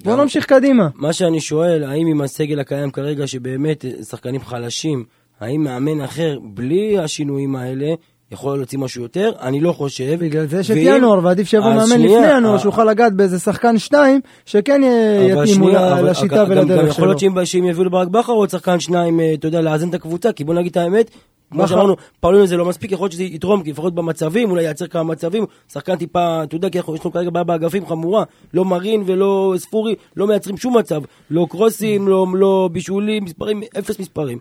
[0.04, 0.88] בוא נמשיך קדימה.
[0.94, 5.04] מה שאני שואל, האם עם הסגל הקיים כרגע, שבאמת שחקנים חלשים,
[5.40, 7.86] האם מאמן אחר, בלי השינויים האלה,
[8.34, 9.32] יכול להוציא משהו יותר?
[9.40, 10.16] אני לא חושב.
[10.20, 12.04] בגלל זה יש את ינואר, ועדיף שיבוא מאמן לפני
[12.36, 14.80] ינואר, אה, שיוכל לגעת באיזה שחקן שתיים, שכן
[15.28, 15.68] יתאימו
[16.02, 17.06] לשיטה גם- ולדרך יכול שלו.
[17.06, 20.44] להיות שאם יביאו לברק בכר עוד שחקן שניים, אה, אתה יודע, לאזן את הקבוצה, כי
[20.44, 21.10] בוא נגיד את האמת,
[21.52, 24.86] כמו שאמרנו, פעמים זה לא מספיק, יכול להיות שזה יתרום, כי לפחות במצבים, אולי ייצר
[24.86, 28.24] כמה מצבים, שחקן טיפה, אתה יודע, כי אנחנו- יש לנו כרגע בעיה באגפים חמורה,
[28.54, 33.98] לא מרין ולא ספורי, לא מייצרים שום מצב, לא קרוסים, לא- לא בישולים, מספרים, אפס
[33.98, 34.38] מספרים.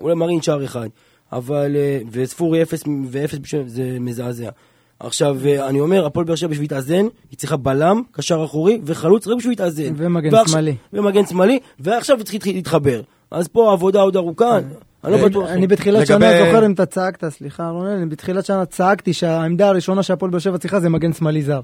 [0.00, 0.88] אולי מרין שער אחד,
[1.32, 4.48] אבל, אה, וספורי אפס ואפס בישולים, זה מזעזע.
[5.00, 9.26] עכשיו, אה, אני אומר, הפועל באר שבע בשביל להתאזן, היא צריכה בלם, קשר אחורי וחלוץ
[9.26, 9.92] רק בשביל להתאזן.
[9.96, 10.74] ומגן ועכשיו- שמאלי.
[10.92, 13.00] ומגן שמאלי, ועכשיו היא צריכה להתחבר.
[13.30, 14.58] אז פה העבודה עוד ארוכה,
[15.04, 15.48] אני לא אה, בטוח.
[15.48, 20.02] אני בתחילת שנה זוכר אם אתה צעקת, סליחה רונן, אני בתחילת שנה צעקתי שהעמדה הראשונה
[20.02, 21.60] שהפועל באר שבע צריכה זה מגן שמאלי זר.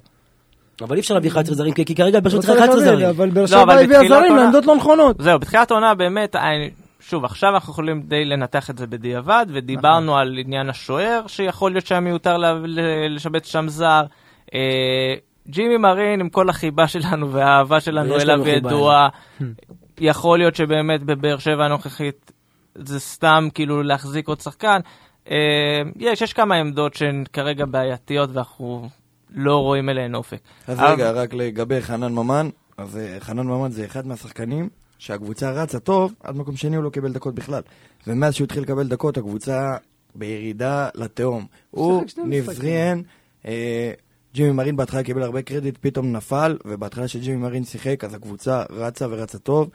[0.82, 3.08] אבל אי אפשר להביא 11 זרים, כי כרגע באר שבע צריכה צריך 11 להביא, זרים.
[3.16, 5.16] אבל באר לא, שבע הביאה בתחילת זרים לעמדות לא נכונות.
[5.22, 6.70] זהו, בתחילת העונה באמת, אני-
[7.00, 10.20] שוב, עכשיו אנחנו יכולים די לנתח את זה בדיעבד, ודיברנו נכון.
[10.20, 12.36] על עניין השוער, שיכול להיות שהיה מיותר
[13.08, 14.02] לשבץ שם זר.
[14.54, 15.14] אה,
[15.48, 19.08] ג'ימי מרין, עם כל החיבה שלנו והאהבה שלנו אליו ידועה,
[20.00, 22.32] יכול להיות שבאמת בבאר שבע הנוכחית
[22.74, 24.80] זה סתם כאילו להחזיק עוד שחקן.
[25.30, 25.36] אה,
[25.96, 28.88] יש, יש כמה עמדות שהן כרגע בעייתיות ואנחנו
[29.34, 30.40] לא רואים אליהן אופק.
[30.66, 34.68] אז אבל- רגע, רק לגבי חנן ממן, אז אה, חנן ממן זה אחד מהשחקנים
[34.98, 37.62] שהקבוצה רצה טוב, עד מקום שני הוא לא קיבל דקות בכלל.
[38.06, 39.76] ומאז שהוא התחיל לקבל דקות, הקבוצה
[40.14, 41.46] בירידה לתהום.
[41.70, 42.52] הוא, ניב.
[42.52, 43.02] זריאן,
[43.46, 43.92] אה,
[44.34, 49.06] ג'ימי מרין בהתחלה קיבל הרבה קרדיט, פתאום נפל, ובהתחלה שג'ימי מרין שיחק, אז הקבוצה רצה
[49.10, 49.70] ורצה טוב,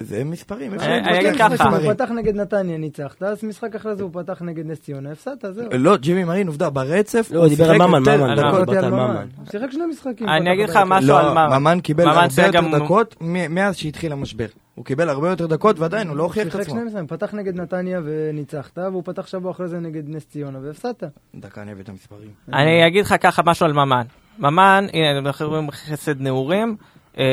[0.00, 0.74] וזה מספרים.
[0.74, 1.48] אפשר אני- אגיד עם ככה.
[1.48, 1.72] מספרים.
[1.86, 5.44] הוא פתח נגד נתניה, ניצחת, אז משחק אחרי זה הוא פתח נגד נס ציונה, הפסדת,
[5.54, 5.64] זהו.
[5.72, 8.44] לא, ג'ימי מרין, עובדה, ברצף, לא, הוא דיבר על שיחק ממן, יותר ממן, דקות.
[8.52, 9.26] לא, דיברתי על ממן.
[9.36, 10.28] הוא שיחק שני משחקים.
[10.28, 10.78] אני אגיד לך.
[10.86, 11.58] משהו לא, על ממן.
[11.60, 13.16] ממן קיבל הרבה שיחק יותר דקות
[13.50, 14.46] מאז שהתחיל המשבר.
[14.74, 16.74] הוא קיבל הרבה יותר דקות ועדיין הוא לא הוכיח את שיחק עצמו.
[16.74, 21.04] שני משחקים, פתח נגד נתניה וניצחת, והוא פתח שבוע אחרי זה נגד נס ציונה והפסדת.
[21.34, 22.28] דקה אני אביא את המספרים.
[22.52, 24.02] אני אגיד לך ככה משהו על ממן.
[24.38, 26.76] ממן, הנה, אנחנו רואים חסד נעורים.
[27.18, 27.24] אה,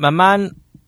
[0.00, 0.46] ממן,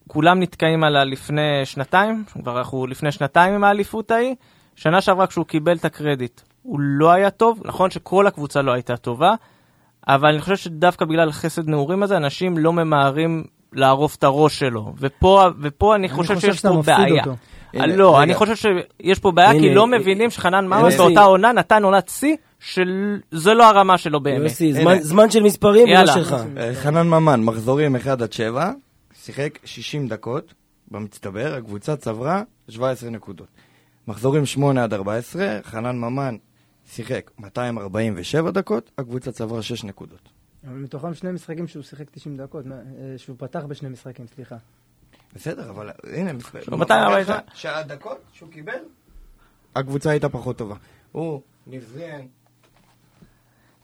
[0.09, 4.35] כולם נתקעים עליה לפני שנתיים, כבר אנחנו לפני שנתיים עם האליפות ההיא.
[4.77, 8.97] שנה שעברה כשהוא קיבל את הקרדיט, הוא לא היה טוב, נכון שכל הקבוצה לא הייתה
[8.97, 9.35] טובה,
[10.09, 14.93] אבל אני חושב שדווקא בגלל חסד נעורים הזה, אנשים לא ממהרים לערוף את הראש שלו.
[15.01, 17.21] ופה, ופה אני חושב חושב שיש פה בעיה.
[17.21, 17.37] אותו.
[17.75, 18.23] הנה, לא, רגע.
[18.23, 20.97] אני חושב שיש פה בעיה, כי לא מבינים שחנן ממן יוסי.
[20.97, 24.43] באותה עונה נתן עונת שיא, שזו לא הרמה שלו באמת.
[24.43, 24.73] יוסי.
[24.73, 26.13] זמן- זמן של מספרים ולא יאללה.
[26.13, 26.37] שלך.
[26.57, 28.71] אה, חנן ממן, מחזורים 1 עד 7,
[29.29, 30.55] שיחק 60 דקות
[30.91, 33.49] במצטבר, הקבוצה צברה 17 נקודות.
[34.07, 36.37] מחזורים 8 עד 14, חנן ממן
[36.87, 40.29] שיחק 247 דקות, הקבוצה צברה 6 נקודות.
[40.65, 44.57] אבל מתוכם שני משחקים שהוא שיחק 90 דקות, אה, שהוא פתח בשני משחקים, סליחה.
[45.35, 46.77] בסדר, אבל הנה, מספר.
[46.77, 47.39] 247.
[47.55, 48.81] שהדקות שהוא קיבל,
[49.77, 50.75] הקבוצה הייתה פחות טובה.
[51.13, 52.29] הוא, נבזיין,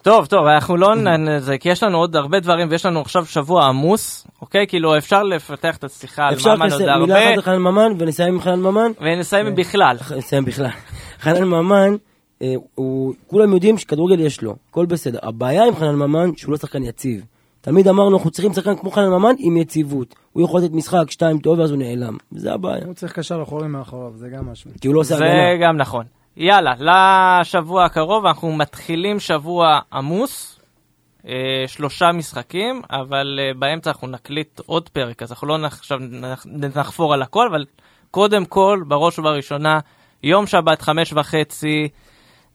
[0.04, 1.38] טוב, טוב, אנחנו לא נ...
[1.38, 4.66] זה, כי יש לנו עוד הרבה דברים, ויש לנו עכשיו שבוע עמוס, אוקיי?
[4.66, 7.58] כאילו, אפשר לפתח את השיחה על אפשר ממן עוד לסיים- מילה הרבה, אחת על חנן
[7.58, 8.90] ממן ונסיים עם חנן ממן?
[9.00, 9.96] ונסיים בכלל.
[10.16, 10.68] נסיים בכלל.
[11.24, 11.96] חנן ממן,
[12.42, 15.18] אה, הוא, כולם יודעים שכדורגל יש לו, הכל בסדר.
[15.22, 17.24] הבעיה עם חנן ממן, שהוא לא שחקן יציב.
[17.60, 20.14] תמיד אמרנו, אנחנו צריכים שחקן כמו חנן ממן עם יציבות.
[20.32, 22.16] הוא יכול לתת משחק, שתיים טוב, ואז הוא נעלם.
[22.32, 22.84] זה הבעיה.
[22.84, 24.70] הוא צריך קשר אחורי מאחוריו, זה גם משהו.
[24.80, 25.66] כי הוא לא עושה זה הגנה.
[25.68, 26.04] גם נכון.
[26.36, 26.74] יאללה,
[27.40, 30.60] לשבוע הקרוב אנחנו מתחילים שבוע עמוס,
[31.28, 36.46] אה, שלושה משחקים, אבל אה, באמצע אנחנו נקליט עוד פרק, אז אנחנו לא עכשיו נח-
[36.76, 37.64] נחפור על הכל, אבל
[38.10, 39.78] קודם כל, בראש ובראשונה,
[40.22, 41.88] יום שבת חמש וחצי,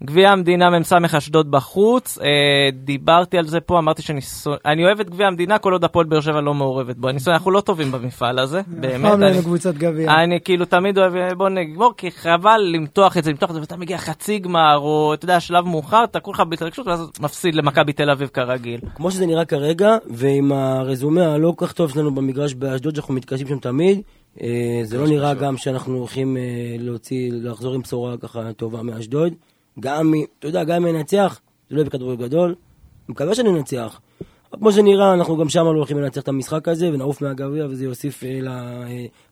[0.03, 2.25] גביע המדינה מ"ס אשדוד בחוץ, אה,
[2.73, 6.05] דיברתי על זה פה, אמרתי שאני שונא- אני אוהב את גביע המדינה כל עוד הפועל
[6.05, 9.01] באר שבע לא מעורבת בו, אני שונא- אנחנו לא טובים במפעל הזה, באמת.
[9.01, 10.11] פעם אני- לנו קבוצת גביע.
[10.23, 13.77] אני כאילו תמיד אוהב, בוא נגמור, כי חבל למתוח את זה, למתוח את זה, ואתה
[13.77, 18.09] מגיע חצי גמר, או אתה יודע, שלב מאוחר, אתה כולך בהתרגשות, ואז מפסיד למכבי תל
[18.09, 18.79] אביב כרגיל.
[18.95, 23.47] כמו שזה נראה כרגע, ועם הרזומה הלא כל כך טוב שלנו במגרש באשדוד, שאנחנו מתקשים
[23.47, 24.01] שם תמיד,
[24.41, 24.47] אה,
[24.83, 26.41] זה לא נראה גם שאנחנו הולכים אה,
[26.79, 29.33] להוציא, לחזור עם בשורה ככה טובה מאשדוד.
[29.79, 31.39] גם, אתה יודע, גם אם ננצח,
[31.69, 32.49] זה לא יהיה בכדורגל גדול.
[32.49, 32.55] אני
[33.13, 33.99] מקווה שננצח.
[34.51, 37.85] אבל כמו שנראה, אנחנו גם שם לא הולכים לנצח את המשחק הזה, ונעוף מהגביע, וזה
[37.85, 38.39] יוסיף אה,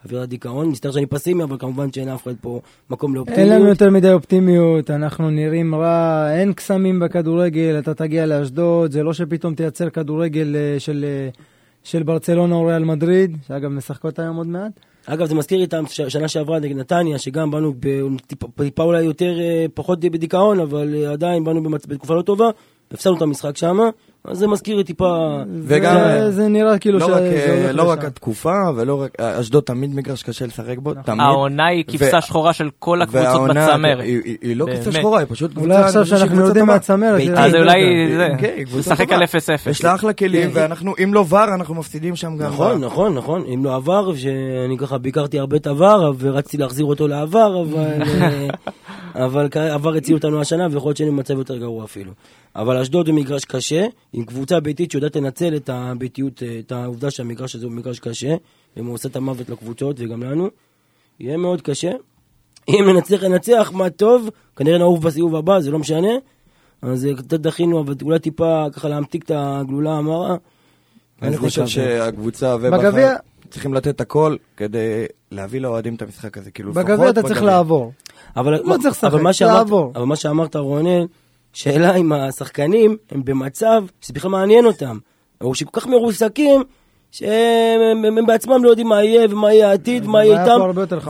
[0.05, 0.69] לאווירת דיכאון.
[0.69, 3.51] מסתבר שאני פסימי, אבל כמובן שאין אף אחד פה מקום לאופטימיות.
[3.51, 9.03] אין לנו יותר מדי אופטימיות, אנחנו נראים רע, אין קסמים בכדורגל, אתה תגיע לאשדוד, זה
[9.03, 11.29] לא שפתאום תייצר כדורגל אה, של, אה,
[11.83, 14.71] של ברצלונה או ריאל מדריד, שאגב משחקות היום עוד מעט.
[15.09, 15.73] אגב, זה מזכיר לי את
[16.07, 17.73] השנה שעברה נגד נתניה, שגם באנו
[18.55, 21.69] טיפה אולי יותר, אה, פחות בדיכאון, אבל אה, עדיין באנו.
[21.69, 22.49] בתקופה לא טובה,
[22.91, 23.77] הפסדנו את המשחק שם,
[24.27, 25.37] אז זה מזכיר לי טיפה...
[25.63, 28.05] וגם, זה, אה, זה נראה כאילו לא רק, אה, לא רק.
[28.05, 29.11] התקופה, ולא רק...
[29.21, 31.19] אשדוד תמיד מגרש קשה לשחק בו, תמיד.
[31.21, 34.03] העונה היא כבשה שחורה של כל הקבוצות בצמרת.
[34.03, 34.65] היא- לא.
[34.65, 35.65] כבשה שחורה, היא פשוט קבוצה...
[35.65, 36.65] אולי עכשיו שאנחנו יודעים.
[36.65, 37.35] מהצמרת, בית"ר.
[37.35, 37.73] זה- אז אולי
[38.39, 39.11] כן, זה, לשחק.
[39.11, 39.69] על 0-0.
[39.69, 42.47] יש לה אחלה כלים, ואנחנו, אם לא ור, אנחנו מפסידים שם גם.
[42.51, 43.43] נכון, נכון, נכון.
[43.53, 48.01] אם לא עבר, שאני ככה ביקרתי הרבה את עבר, ורציתי להחזיר אותו לעבר, אבל...
[48.21, 48.47] אה,
[49.25, 52.11] אבל עבר הציל אותנו השנה, ויכול להיות שהיינו במצב יותר גרוע אפילו.
[52.57, 57.11] אבל אשדוד הוא מגרש קשה, עם קבוצה ביתית שיודעת לנצל את הביתיות, אה, את העובדה
[57.11, 58.35] שהמגרש הזה הוא מגרש קשה,
[58.77, 60.49] והוא עושה את המוות לקבוצות וגם לנו.
[61.19, 61.91] יהיה מאוד קשה.
[62.69, 66.07] אם נצליח לנצח, מה טוב, כנראה נעוף בסיבוב הבא, זה לא משנה.
[66.81, 70.35] אז אה, קצת דחינו, אבל אולי טיפה ככה להמתיק את הגלולה המרה.
[71.21, 71.67] אני חושב.
[71.67, 73.15] שהקבוצה בגביע- ובכר
[73.49, 76.51] צריכים לתת הכל כדי להביא לאוהדים את המשחק הזה.
[76.51, 77.51] כאילו, בגביע לפחות אתה צריך בגביע.
[77.55, 77.91] לעבור.
[78.35, 79.91] אבל, לא צריך לשחק, לעבור.
[79.95, 81.05] אבל מה שאמרת רונן,
[81.57, 84.97] שאלה אם השחקנים הם במצב שזה בכלל מעניין אותם,
[85.41, 86.63] או שכל כך מרוסקים,
[87.11, 90.59] שהם הם, הם בעצמם לא יודעים מה יהיה ומה יהיה העתיד, מה יהיה איתם.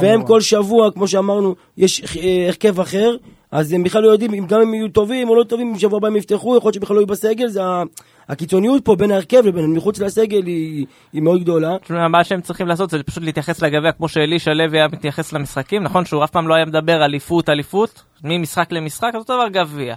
[0.02, 3.16] והם כל שבוע, כמו שאמרנו, יש אה, הרכב אחר,
[3.52, 5.98] אז הם בכלל לא יודעים אם גם הם יהיו טובים או לא טובים, אם שבוע
[5.98, 7.84] הבא הם יפתחו, יכול להיות שבכלל לא יהיו בסגל, זה ה-
[8.30, 11.78] הקיצוניות פה בין ההרכב לבין מחוץ לסגל היא, היא מאוד גדולה.
[11.84, 15.84] תשמע, מה שהם צריכים לעשות זה פשוט להתייחס לגביע כמו שאלישע לוי היה מתייחס למשחקים,
[15.84, 19.96] נכון שהוא אף פעם לא היה מדבר אליפות אליפות, ממשחק למשחק, אז אותו דבר גביע.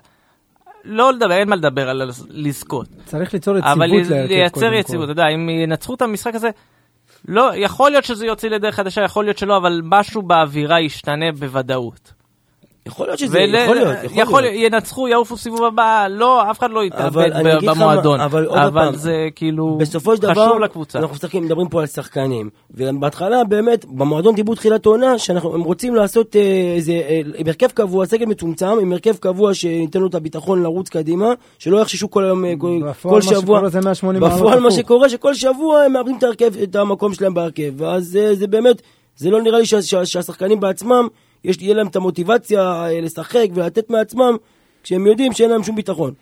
[0.85, 2.89] לא לדבר, אין מה לדבר על לזכות.
[3.05, 4.33] צריך ליצור יציבות אבל להרכב.
[4.33, 5.12] לייצר קודם יציבות, כל.
[5.12, 6.51] אתה יודע, אם ינצחו את המשחק הזה,
[7.28, 12.12] לא, יכול להיות שזה יוציא לדרך חדשה, יכול להיות שלא, אבל משהו באווירה ישתנה בוודאות.
[12.91, 14.55] יכול להיות שזה, ול- יכול להיות, יכול, יכול להיות.
[14.57, 18.20] להיות, ינצחו, יעופו סיבוב הבא, לא, אף אחד לא יתאבד אבל ב- במועדון.
[18.20, 20.99] אבל אבל פעם, זה כאילו בסופו של דבר, חשוב לקבוצה.
[20.99, 26.36] אנחנו משחקים, מדברים פה על שחקנים, ובהתחלה באמת, במועדון דיברו תחילת עונה, שהם רוצים לעשות
[26.36, 26.41] אה,
[26.76, 30.88] איזה, אה, עם הרכב קבוע, סגל מצומצם, עם הרכב קבוע שייתן לו את הביטחון לרוץ
[30.88, 31.26] קדימה,
[31.59, 34.61] שלא יחששו כל היום, אה, כל, בפועל כל מה שבוע, שקורה זה 180 מעלות בפועל
[34.61, 34.70] מה.
[34.70, 38.82] שקורה, שכל שבוע הם מאבדים את ההרכב, את המקום שלהם בהרכב, אז אה, זה באמת,
[39.16, 41.09] זה לא נראה לי שה- שה- שהשחקנים בעצמם,
[41.45, 44.36] יש, יהיה להם את המוטיבציה אה, לשחק ולתת מעצמם,
[44.82, 46.12] כשהם יודעים שאין להם שום ביטחון.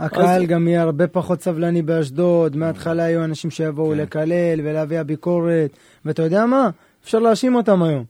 [0.00, 3.96] הקהל אז- גם יהיה הרבה פחות סבלני באשדוד, מההתחלה היו אנשים שיבואו כן.
[3.98, 5.70] לקלל ולהביע ביקורת,
[6.04, 6.70] ואתה יודע מה?
[7.04, 8.04] אפשר להאשים אותם היום.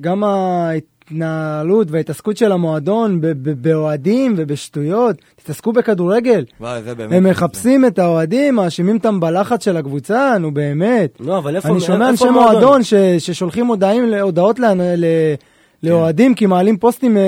[0.00, 6.44] גם ההתנהלות וההתעסקות של המועדון באוהדים ובשטויות, תתעסקו בכדורגל.
[6.60, 7.12] וואי, זה באמת...
[7.12, 11.16] הם מחפשים את האוהדים, מאשימים אותם בלחץ של הקבוצה, נו באמת.
[11.20, 12.28] לא, אבל איפה אני שומע אנשי?
[12.30, 15.34] מועדון ש- ששולחים הודעים, הודעות לאן- ל-
[15.82, 17.22] לאוהדים כי מעלים פוסטים אה,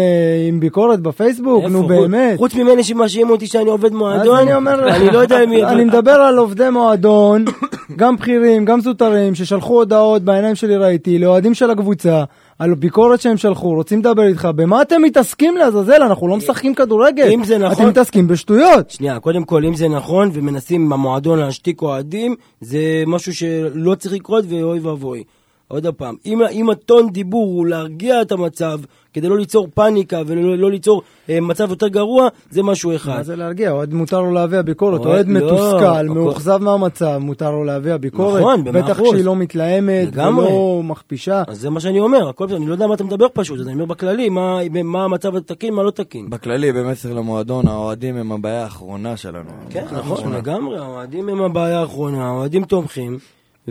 [0.48, 1.64] עם ביקורת בפייסבוק?
[1.64, 2.38] נו באמת.
[2.38, 5.64] חוץ ממני שמאשימים אותי שאני עובד מועדון, אני אומר אני לא יודע מי...
[5.72, 7.44] אני מדבר על עובדי מועדון,
[8.00, 12.24] גם בכירים, גם זוטרים, ששלחו הודעות, בעיניים שלי ראיתי, לאוהדים של הקבוצה,
[12.58, 16.02] על ביקורת שהם שלחו, רוצים לדבר איתך, במה אתם מתעסקים לעזאזל?
[16.02, 17.28] אנחנו לא משחקים כדורגל.
[17.30, 18.90] אם זה נכון- אתם מתעסקים בשטויות.
[18.90, 24.44] שנייה, קודם כל, אם זה נכון ומנסים במועדון להשתיק אוהדים, זה משהו שלא צריך לקרות
[24.48, 25.22] ואוי ואבוי.
[25.70, 28.80] עוד פעם, אם, אם הטון דיבור הוא להרגיע את המצב,
[29.14, 33.16] כדי לא ליצור פאניקה ולא לא ליצור אה, מצב יותר גרוע, זה משהו אחד.
[33.16, 33.70] מה זה להרגיע?
[33.70, 38.40] אוהד מותר לו להביע ביקורת, אוהד- לא, מתוסכל, הכל- מאוכזב מהמצב, מותר לו להביע ביקורת.
[38.40, 39.08] נכון, במאה בטח אחוז.
[39.10, 40.46] כשהיא לא מתלהמת לגמרי.
[40.46, 41.42] ולא מכפישה.
[41.48, 43.66] אז זה מה שאני אומר, הכל בסדר, אני לא יודע מה אתה מדבר פשוט, אז
[43.66, 46.30] אני אומר בכללי, מה, מה המצב התקין, מה לא תקין.
[46.30, 49.50] בכללי, במסר למועדון, האוהדים הם הבעיה האחרונה שלנו.
[49.70, 53.18] כן, נכון, לגמרי, האוהדים הם הבעיה האחרונה, האוהדים תומכים,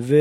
[0.02, 0.16] ו,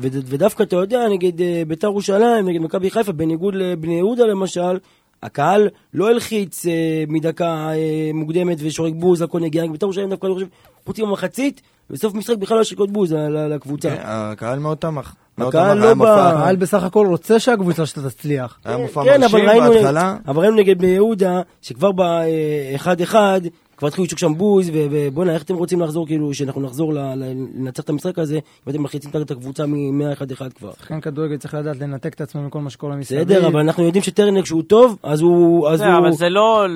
[0.00, 4.78] ו, ודווקא אתה יודע, נגד אה, בית"ר ירושלים, נגד מכבי חיפה, בניגוד לבני יהודה למשל,
[5.22, 6.72] הקהל לא הלחיץ אה,
[7.08, 7.74] מדקה אה,
[8.14, 10.46] מוקדמת ושורק בוז, הכל נגיע, נגד בית"ר ירושלים דווקא אני חושב,
[10.86, 11.60] חוץ מהמחצית,
[11.90, 13.12] בסוף משחק בכלל לא שריקות בוז
[13.50, 13.90] לקבוצה.
[13.90, 15.12] כן, הקהל מאוד תמך.
[15.38, 18.58] הקהל לא בא- הקהל בסך הכל רוצה שהקבוצה שלה תצליח.
[18.64, 20.16] היה מופע כן, אבל מרשים ראינו, בהתחלה.
[20.28, 23.40] אבל ראינו נגד בני יהודה, שכבר באחד אחד,
[23.80, 27.82] כבר התחילו לצ'וק שם בוז, ו- ובואנה, איך אתם רוצים לחזור, כאילו, שאנחנו נחזור לנצח
[27.82, 30.72] את המשחק הזה, אם אתם מלחיצים את הקבוצה מ-101 כבר.
[30.78, 33.20] שחקן כדורגל צריך לדעת לנתק את עצמו מכל מה שקורה מסביב.
[33.20, 35.68] בסדר, אבל אנחנו יודעים שטרנר כשהוא טוב, אז הוא...
[35.68, 35.98] אז זה, הוא...
[35.98, 36.66] אבל זה לא,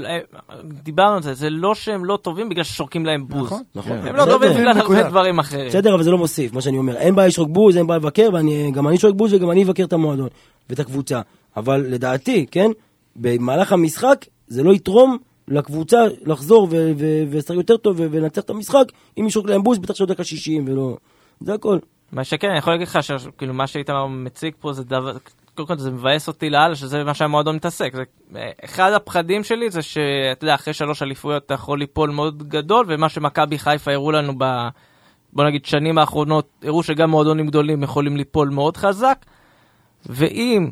[0.64, 3.46] דיברנו על זה, זה לא שהם לא טובים בגלל ששורקים להם בוז.
[3.46, 3.62] נכון.
[3.74, 3.92] נכון.
[3.92, 4.24] הם לא.
[4.24, 4.78] טובים בגלל.
[4.78, 5.68] הרבה דברים אחרים.
[5.68, 6.96] בסדר, אבל זה לא מוסיף, מה שאני אומר.
[6.96, 9.92] אין בעיה לשרוק בוז, אין בעיה לבקר, וגם אני שורק בוז וגם אני אבקר את
[9.92, 10.28] המועדון
[10.70, 11.20] ואת הקבוצה.
[11.56, 12.70] אבל לדעתי, כן,
[13.16, 15.18] במהלך המשחק זה לא יתרום
[15.48, 16.68] לקבוצה לחזור
[17.30, 18.84] ולשחק יותר טוב ולנצח את המשחק,
[19.20, 20.96] אם ישרוק להם בוז, בטח שעוד דקה 60 ולא...
[21.40, 21.78] זה הכל.
[22.12, 25.16] מה שכן, אני יכול להגיד לך שכאילו מה שאיתמר מציג פה זה דבר,
[25.54, 27.92] קודם כל זה מבאס אותי לאללה שזה מה שהמועדון מתעסק.
[27.94, 28.02] זה,
[28.64, 33.08] אחד הפחדים שלי זה שאתה יודע, אחרי שלוש אליפויות אתה יכול ליפול מאוד גדול, ומה
[33.08, 34.44] שמכבי חיפה הראו לנו ב...
[35.32, 39.24] בוא נגיד שנים האחרונות, הראו שגם מועדונים גדולים יכולים ליפול מאוד חזק,
[40.06, 40.70] ואם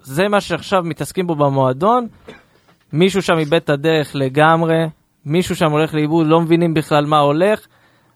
[0.00, 2.06] זה מה שעכשיו מתעסקים בו במועדון,
[2.92, 4.86] מישהו שם איבד את הדרך לגמרי,
[5.24, 7.66] מישהו שם הולך לאיבוד, לא מבינים בכלל מה הולך.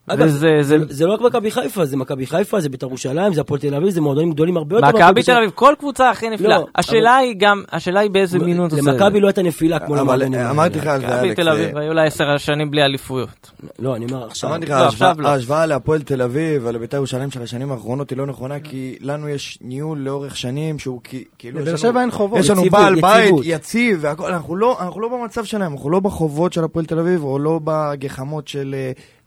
[0.06, 3.34] אגב, וזה, זה, זה, זה לא רק מכבי חיפה, זה מכבי חיפה, זה בית"ר ירושלים,
[3.34, 4.88] זה הפועל תל אביב, זה מועדונים גדולים הרבה יותר.
[4.88, 6.58] מכבי תל אביב, כל קבוצה הכי נפלאה.
[6.58, 9.20] לא, השאלה היא גם, השאלה היא באיזה מינון אתה עושה למכבי.
[9.20, 10.40] לא הייתה נפילה כמו אבל למועדונים.
[10.40, 11.36] אמרתי לך על זה, מכבי אלכס.
[11.40, 13.50] תל אביב אה, היו לה עשר שנים בלי אליפויות.
[13.78, 14.50] לא, אני אומר עכשיו.
[14.50, 15.28] אמרתי לך, לא, ההשוואה- לא.
[15.28, 19.58] ההשוואה להפועל תל אביב ולבית"ר ירושלים של השנים האחרונות היא לא נכונה, כי לנו יש
[19.60, 21.00] ניהול לאורך שנים שהוא
[21.38, 21.60] כאילו...
[21.60, 22.38] לבאר שבע אין חובות.
[22.38, 23.34] יש לנו בעל בית.
[23.44, 27.24] יציב והכל, אנחנו לא אנחנו לא במצב שלהם, אנחנו לא בחובות של הפועל תל אביב,
[27.24, 28.74] או לא בגחמות של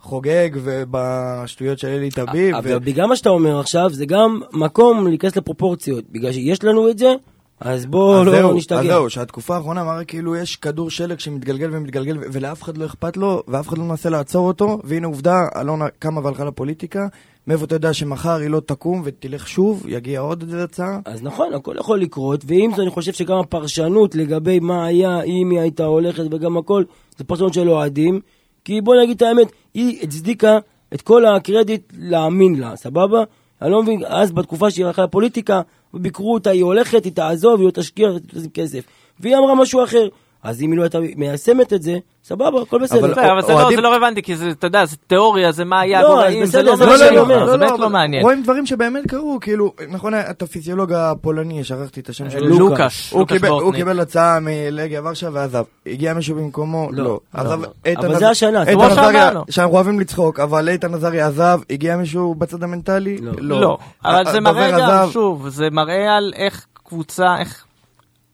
[0.04, 2.56] חוגג ובשטויות של אלי טביב.
[2.56, 6.04] אבל בגלל מה שאתה אומר עכשיו, זה גם מקום להיכנס לפרופורציות.
[6.12, 7.14] בגלל שיש לנו את זה,
[7.60, 8.84] אז בואו אז לא זהו, אז נשתגע.
[8.84, 13.18] זהו, שהתקופה האחרונה מראה כאילו יש כדור שלג שמתגלגל ומתגלגל ו- ולאף אחד לא אכפת
[13.18, 17.08] לו ואף אחד לא מנסה לעצור אותו והנה עובדה, אלונה קמה והלכה לפוליטיקה
[17.48, 21.00] מאיפה אתה יודע שמחר היא לא תקום ותלך שוב, יגיע עוד איזה הצעה?
[21.06, 25.50] אז נכון, הכל יכול לקרות, ועם זה אני חושב שגם הפרשנות לגבי מה היה, אם
[25.52, 26.84] היא הייתה הולכת וגם הכל,
[27.18, 28.20] זה פרשנות של אוהדים.
[28.66, 30.58] כי בוא נגיד את האמת, היא הצדיקה
[30.94, 33.24] את כל הקרדיט להאמין לה, סבבה?
[33.62, 35.62] אני לא מבין, אז בתקופה שהיא הלכה לפוליטיקה,
[35.94, 38.84] וביקרו אותה, היא הולכת, היא תעזוב, היא לא תשקיע, היא תשים כסף.
[39.20, 40.08] והיא אמרה משהו אחר.
[40.44, 43.00] אז אם היא לא הייתה מיישמת את זה, סבבה, הכל בסדר.
[43.00, 45.80] אבל- אבל זה לא- זה לא רלוונטי, כי זה, אתה יודע, זה תיאוריה, זה מה
[45.80, 47.36] היה לא, אז זה בסדר, לא זה מה מה שאני שאני אומר.
[47.36, 48.24] אומר, זה באמת לא מעניין.
[48.24, 52.60] רואים דברים שבאמת קרו, כאילו, נכון, את הפיזיולוג הפולני, שכחתי את השם שלו.
[52.60, 53.12] לוקאש.
[53.12, 53.76] הוא קיבל- הוא בורטניק.
[53.76, 55.64] קיבל הצעה מלגיה ורשה ועזב.
[55.86, 56.88] הגיע מישהו במקומו?
[56.92, 57.20] לא, לא.
[57.44, 57.68] לא, לא.
[57.98, 59.42] אבל זה השנה, כמו שאמרנו.
[59.50, 63.18] שאנחנו אוהבים לצחוק, אבל איתן עזריה עזב, הגיע מישהו בצד המנטלי?
[63.22, 63.62] לא.
[63.62, 65.10] לא, אבל זה מראה גם.
[65.12, 67.66] שוב, זה מראה על איך קבוצה, איך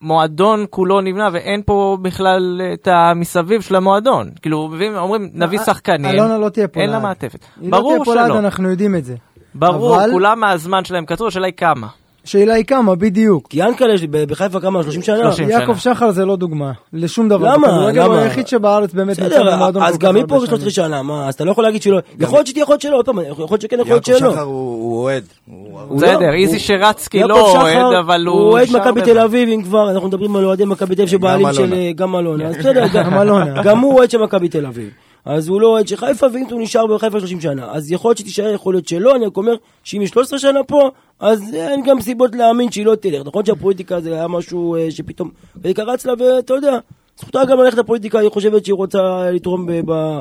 [0.01, 4.29] מועדון כולו נבנה, ואין פה בכלל את המסביב של המועדון.
[4.41, 6.99] כאילו, אומרים, נביא אה, שחקנים, אלונה לא תהיה פה אין לה.
[6.99, 7.39] מעטפת.
[7.61, 9.15] היא לא ברור תהיה פה שלא, אנחנו יודעים את זה.
[9.55, 11.87] ברור, אבל- כולם מהזמן שלהם קצרו, השאלה היא כמה.
[12.23, 13.47] שאלה היא כמה, בדיוק.
[13.49, 14.83] כי ינקלה יש בחיפה כמה?
[14.83, 15.17] 30 שנה?
[15.17, 15.49] 30.
[15.49, 15.95] יעקב שנה.
[15.95, 17.53] שחר זה לא דוגמה, לשום דבר.
[17.53, 17.67] למה?
[17.67, 18.23] בכדורגל הוא למה?
[18.23, 20.87] היחיד שבארץ באמת נמצא במועדון אז גם כך היא פה הרבה 13 שנים.
[20.87, 23.05] שנה, מה, אז אתה לא יכול להגיד שלא, יכול להיות שתהיה, יכול להיות שלא, עוד
[23.05, 24.31] פעם, יכול להיות שכן, יכול להיות יעקב שלא.
[24.31, 25.23] שחר הוא אוהד.
[25.45, 28.39] הוא בסדר, לא, איזי שרצקי יעקב לא שחר, אוהד, אבל הוא...
[28.39, 29.01] הוא אוהד מכבי.
[29.01, 31.73] תל אביב, אם כבר, אנחנו מדברים על אוהדי מכבי תל אביב שבעלים של.
[31.73, 33.63] אה, גם אלונה, אז בסדר, גם אלונה.
[33.63, 34.89] גם הוא אוהד של מכבי תל אביב.
[35.29, 38.17] אז הוא לא אוהד של חיפה, ואם הוא נשאר בחיפה 30 שנה, אז יכול להיות
[38.17, 39.51] שתישאר, יכול להיות שלא, אני רק אומר
[39.83, 43.21] שאם היא 13 שנה פה, אז אין גם סיבות להאמין שהיא לא תלך.
[43.25, 46.77] נכון שהפוליטיקה זה היה משהו אה, שפתאום, והיא קרץ לה, ואתה יודע,
[47.19, 48.97] זכותה גם ללכת לפוליטיקה, היא חושבת שהיא רוצה
[49.31, 49.71] לתרום ב...
[49.91, 50.19] ב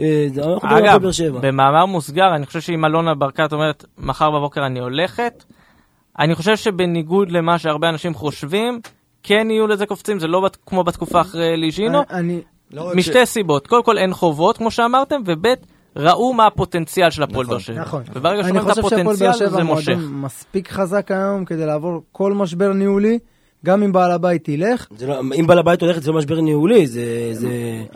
[0.00, 0.42] אה, זה-
[0.78, 1.02] אגב.
[1.40, 5.44] במאמר מוסגר, אני חושב שאם אלונה ברקת אומרת, מחר בבוקר אני הולכת,
[6.18, 8.80] אני חושב שבניגוד למה שהרבה אנשים חושבים,
[9.22, 12.40] כן יהיו לזה קופצים, זה לא בת- כמו בתקופה אחרי ליז'ינו, אני-
[12.72, 13.66] לא רק ש- משתי סיבות.
[13.66, 15.46] קודם כל אין חובות, כמו שאמרתם, וב'
[15.96, 17.80] ראו מה הפוטנציאל של הפועל באר שבע.
[17.80, 18.02] נכון.
[18.14, 19.88] וברגע אני שרואים את חושב שהפועל באר הפוטנציאל, שבע זה מושך.
[19.88, 23.18] מועדון מספיק חזק היום כדי לעבור כל משבר ניהולי,
[23.64, 24.86] גם אם בעל הבית ילך.
[24.96, 27.02] זה לא- אם בעל הבית הולכת זה לא משבר ניהולי, זה...
[27.32, 27.48] זה...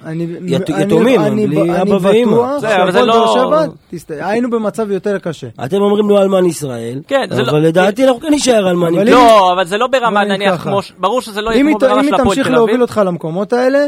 [0.04, 2.32] אני, ית- אני- יתומים, אני, בלי אני אבא ואמא.
[2.32, 4.10] בטוח בסדר, אבל זה שהפועל לא- באר שבע, תסת...
[4.20, 5.46] היינו במצב יותר קשה.
[5.64, 9.00] אתם אומרים לא אלמן ישראל, כן, זה לא- אבל לדעתי אנחנו כן נשאר אלמנים.
[9.06, 10.62] לא, אבל זה לא ברמה, נניח.
[10.62, 10.80] כמו...
[10.98, 12.74] ברור שזה לא אם יהיה היא כמו ברמה אם של היא הפועל תמשיך תל להוביל
[12.74, 12.82] אביב.
[12.82, 13.86] אותך למקומות האלה,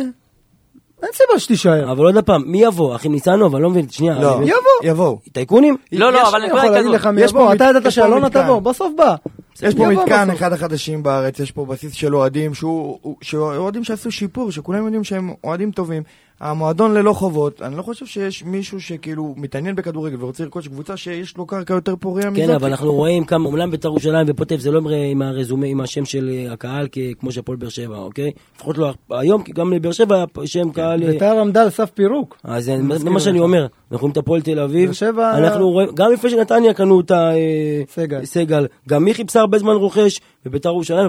[1.03, 1.93] אין סיבה שתישאר.
[1.93, 2.97] אבל עוד פעם, מי יבוא?
[2.97, 4.21] אחי ניסנו, אבל אני לא מבין, שנייה.
[4.21, 4.51] לא, יבוא.
[4.83, 5.17] יבוא.
[5.33, 5.77] טייקונים?
[5.93, 6.53] לא, לא, אבל להגיד
[6.97, 7.15] כזאת.
[7.19, 8.31] יש פה אתה ידעת שאלונה.
[8.31, 9.15] תבוא, בסוף בא.
[9.63, 10.31] יש פה מתקן.
[10.31, 15.05] אחד החדשים בארץ, יש פה בסיס של אוהדים, שהוא, הוא- שאוהדים שעשו שיפור, שכולם יודעים
[15.05, 16.03] שהם אוהדים טובים.
[16.41, 21.37] המועדון ללא חובות, אני לא חושב שיש מישהו שכאילו מתעניין בכדורגל ורוצה לרכוש קבוצה שיש
[21.37, 22.45] לו קרקע יותר פוריה מזאת.
[22.47, 25.81] כן, אבל אנחנו רואים כמה, אומנם בית"ר ירושלים ופוטף זה לא עם- עם הרזומה, עם
[25.81, 26.89] השם של אה, הקהל
[27.21, 28.31] כמו שהפועל באר שבע, אוקיי?
[28.57, 31.03] לפחות לא היום, כי גם לבאר שבע שם קהל...
[31.03, 32.37] אה, ביתר עמדה על סף פירוק.
[32.45, 32.77] אז זה
[33.11, 33.41] מה שאני.
[33.41, 37.31] אומר, אנחנו רואים את הפועל תל אביב, אנחנו רואים, גם לפני שנתניה קנו את ה-
[37.35, 37.83] אה,
[38.25, 38.67] סגל.
[38.89, 41.09] גם מי חיפשה הרבה זמן רוכש, וביתר ירושלים,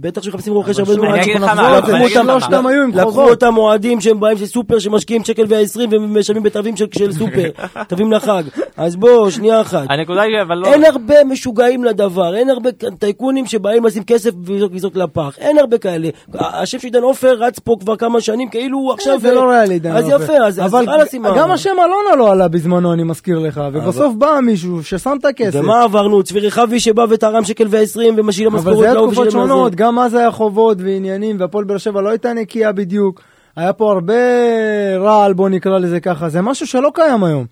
[0.00, 1.04] בטח שמחפשים רוכש הרבה זמן.
[2.94, 3.28] לקחו.
[3.28, 7.48] אותם אוהדים שהם באים של סופר שמשקיעים שקל ועשרים ומשלמים בתווים של, סופר,
[7.88, 8.42] תווים לחג.
[8.76, 9.86] אז בוא, שנייה אחת.
[9.90, 10.66] הנקודה היא, אבל לא...
[10.66, 15.78] אין הרבה משוגעים לדבר, אין הרבה טייקונים שבאים לשים כסף ולזרוק לזרוק לפח, אין הרבה
[15.78, 16.08] כאלה.
[16.34, 19.20] השם של עידן עופר רץ פה כבר כמה שנים, כאילו הוא עכשיו...
[19.20, 20.24] זה לא ריאלי, דן אז עופר.
[20.24, 23.38] יפה, אז אז אבל חלאס עם ה- גם השם אלונה לא עלה בזמנו, אני מזכיר
[23.38, 25.60] לך, ובסוף בא מישהו ששם את הכסף.
[25.60, 26.22] ומה עברנו?
[26.22, 28.48] צבי רחבי שבא ותרם שקל ועשרים ומשאיל
[28.78, 29.30] אבל זה היה תקופות.
[29.30, 33.20] שונות, גם אז היה חובות ועניינים, והפועל באר שבע לא הייתה נקייה בדיוק.
[33.56, 34.14] היה פה הרבה
[34.98, 36.28] רעל, בוא נקרא לזה ככה.
[36.28, 37.44] זה משהו שלא קיים היום.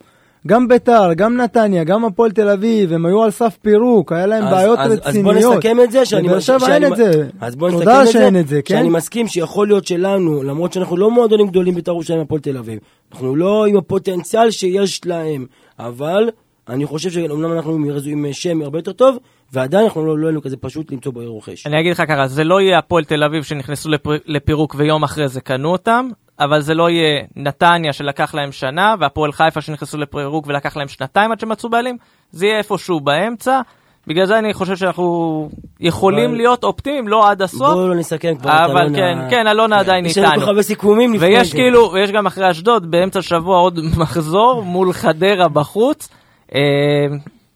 [0.46, 4.44] גם ביתר, גם נתניה, גם הפועל תל אביב, הם היו על סף פירוק, היה להם
[4.44, 5.36] אז- בעיות אז- רציניות.
[5.36, 6.28] אז בוא נסכם את זה, שאני...
[6.40, 7.28] שבע שאני- אין את זה.
[7.40, 8.74] אז בוא נסכם שאין את זה, כן?
[8.76, 12.78] שאני מסכים שיכול להיות שלנו, למרות שאנחנו לא מועדונים גדולים בית"ר ירושלים הפועל תל אביב,
[13.12, 15.46] אנחנו לא עם הפוטנציאל שיש להם,
[15.78, 16.30] אבל
[16.68, 19.16] אני חושב שאומנם אנחנו עם שם הרבה יותר טוב,
[19.54, 21.66] ועדיין אנחנו לא לא היינו כזה פשוט למצוא בו רוכש.
[21.66, 25.28] אני אגיד לך ככה, זה לא יהיה הפועל תל אביב שנכנסו לפר- לפירוק ויום אחרי
[25.28, 26.08] זה קנו אותם,
[26.40, 31.32] אבל זה לא יהיה נתניה שלקח להם שנה, והפועל חיפה שנכנסו לפירוק ולקח להם שנתיים
[31.32, 31.96] עד שמצאו בעלים,
[32.30, 33.60] זה יהיה איפשהו באמצע.
[34.06, 35.48] בגלל זה אני חושב שאנחנו
[35.80, 38.96] יכולים אבל- להיות אופטימיים, לא עד הסוף, בואו לא נסכם כבר את אבל אלונה.
[38.98, 40.38] כן, כן, אלונה עדיין יש לנו איתנו.
[40.40, 41.52] כל כך הרבה סיכומים לפני ויש.
[41.52, 46.08] כאילו, ויש גם אחרי אשדוד, באמצע השבוע עוד מחזור מול חדרה בחוץ.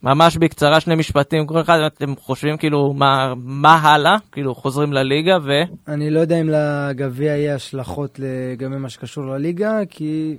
[0.08, 4.16] ממש בקצרה, שני משפטים, כל אחד, אתם חושבים כאילו, מה, מה הלאה?
[4.32, 5.50] כאילו, חוזרים לליגה ו...
[5.88, 10.36] אני לא יודע אם לגביע יהיה השלכות לגבי מה שקשור לליגה, כי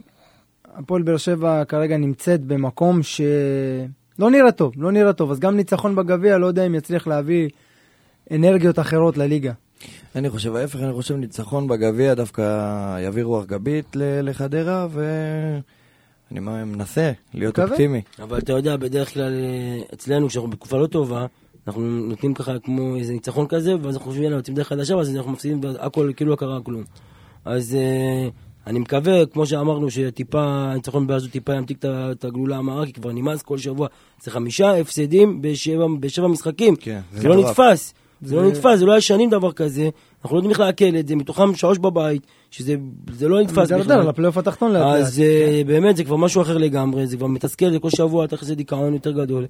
[0.75, 5.31] הפועל באר שבע כרגע נמצאת במקום שלא נראה טוב, לא נראה טוב.
[5.31, 7.49] אז גם ניצחון בגביע, לא יודע אם יצליח להביא
[8.31, 9.51] אנרגיות אחרות לליגה.
[10.15, 12.43] אני חושב ההפך, אני חושב ניצחון בגביע דווקא
[12.99, 14.87] יביא רוח גבית לחדרה,
[16.31, 17.59] ואני מנסה להיות.
[17.59, 18.01] אופטימי.
[18.19, 21.25] אבל אתה יודע, בדרך כלל אה, אצלנו, כשאנחנו בתקופה לא טובה,
[21.67, 25.15] אנחנו נותנים ככה כמו איזה ניצחון כזה, ואז אנחנו חושבים, יאללה, יוצאים דרך חדשה, ואז
[25.15, 26.83] אנחנו מפסידים, והכל כאילו לא קרה כלום.
[27.45, 28.29] אז אה,
[28.67, 33.41] אני מקווה, כמו שאמרנו, שטיפה, הניצחון באשדוד טיפה ימתיק את הגלולה המרה, כי כבר נמאס
[33.41, 33.87] כל שבוע.
[34.21, 36.75] זה חמישה הפסדים בשבע, בשבע משחקים.
[36.75, 37.35] כן, זה זה לא.
[37.35, 37.93] נתפס.
[38.21, 39.89] זה לא נתפס, זה לא היה שנים דבר כזה.
[40.23, 42.75] אנחנו לא יודעים איך לעכל את זה, מתוכם שלוש בבית, שזה
[43.11, 44.07] זה לא נתפס בכלל.
[44.07, 44.95] לפלייאוף התחתון לאט לאט.
[44.95, 48.35] אז אה, באמת זה כבר משהו אחר לגמרי, זה כבר מתסכל, זה כל שבוע אתה
[48.35, 49.45] נכנס לדיכאון יותר גדול.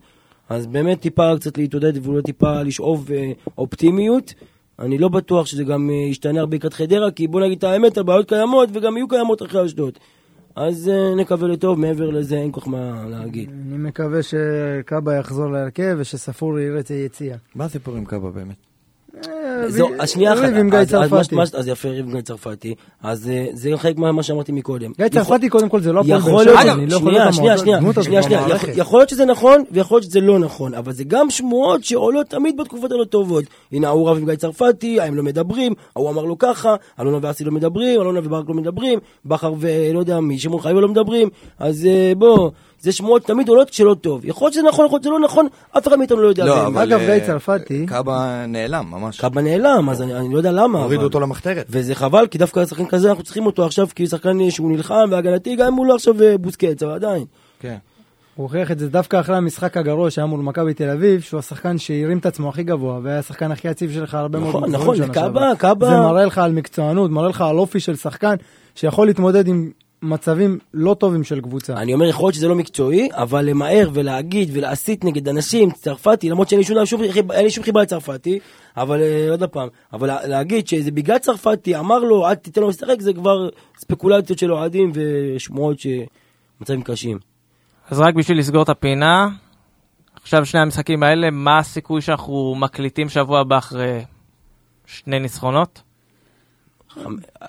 [0.50, 4.34] אז באמת טיפה קצת להתעודד ואולי טיפה לשאוב אה, אופטימיות.
[4.80, 7.98] אני לא בטוח שזה גם אה, ישתנה הרבה לקראת חדרה, כי בוא נגיד את האמת,
[7.98, 9.94] הבעיות קיימות וגם יהיו קיימות אחרי אשדוד.
[10.60, 13.50] אז אה, נקווה לטוב, מעבר לזה אין כל כך מה להגיד.
[13.50, 17.38] אני מקווה שקאבה יחזור להרכב ושספורי יראה את היציאה.
[17.56, 18.69] מה הסיפור עם קאבה באמת?
[19.64, 21.36] אה, זו, אז שנייה אחת, עם גיא צרפתי.
[21.54, 22.76] אז יפה, ריב עם גיא צרפתי.
[23.04, 24.92] אז אה, זה חלק מה שאמרתי מקודם.
[24.98, 27.34] גיא צרפתי קודם כל זה לא הפועל באר שבע, אגב, אני לא יכול שנייה, להיות
[28.04, 28.46] שנייה, שנייה.
[28.76, 32.58] יכול- להיות שזה נכון, ויכול להיות שזה לא נכון, אבל זה גם שמועות שעולות תמיד
[32.58, 33.44] בתקופות הלא טובות.
[33.72, 37.44] הנה, ההוא רב עם גיא צרפתי, הם לא מדברים, ההוא אמר לו ככה, אלונה ואסי
[37.44, 41.30] לא מדברים, אלונה וברק לא מדברים, בכר ולא יודע מי, שמעון חייבה לא מדברים,
[41.60, 42.50] אז אה, בוא,
[42.82, 44.26] זה שמועות תמיד עולות כשלא טוב.
[44.26, 46.46] יכול להיות שזה נכון, יכול להיות שזה לא נכון, אף אחד מאיתנו לא יודע.
[46.46, 46.68] לא.
[46.68, 46.82] אבל...
[46.82, 49.22] אגב, אה, גיא צרפתי- קאבה נעלם, ממש.
[49.22, 50.80] קאבה נעלם, אז אני לא יודע למה.
[50.80, 51.66] הורידו אותו למחתרת.
[51.70, 55.56] וזה חבל, כי דווקא שחקן כזה אנחנו צריכים אותו עכשיו, כי שחקן שהוא נלחם והגנתי,
[55.56, 57.24] גם אם הוא לא עכשיו אה, בוסקץ, אבל עדיין.
[57.60, 57.76] כן.
[58.36, 61.78] הוא הוכיח את זה דווקא אחרי המשחק הגרוע שהיה מול מכבי תל אביב, שהוא השחקן
[61.78, 65.14] שהרים את עצמו הכי גבוה, והיה השחקן הכי יציב שלך הרבה מאוד נכון, מחזורים נכון,
[65.14, 65.52] שנה קאבה.
[65.58, 68.36] קאבה- זה מראה לך על מקצוענות, מראה לך על אופי של שחקן
[68.76, 69.72] שיכול להתמודד עם
[70.02, 71.74] מצבים לא טובים של קבוצה.
[71.74, 76.50] אני אומר, יכול להיות שזה לא מקצועי, אבל למהר ולהגיד ולהסית נגד אנשים, צרפתי, למרות
[76.50, 78.40] שאין לי שום, שום, אין לי שום חיבה לצרפתי,
[78.78, 82.70] אבל אה, עוד פעם, אבל לה- להגיד שזה בגלל צרפתי, אמר לו, אל תיתן לו
[82.70, 87.20] לשחק, זה כבר ספקולציות של אוהדים ושמועות שמצבים קשים.
[87.90, 89.28] אז רק בשביל לסגור את הפינה,
[90.22, 94.02] עכשיו שני המשחקים האלה, מה הסיכוי שאנחנו מקליטים שבוע הבא אחרי
[94.86, 95.82] שני ניצחונות?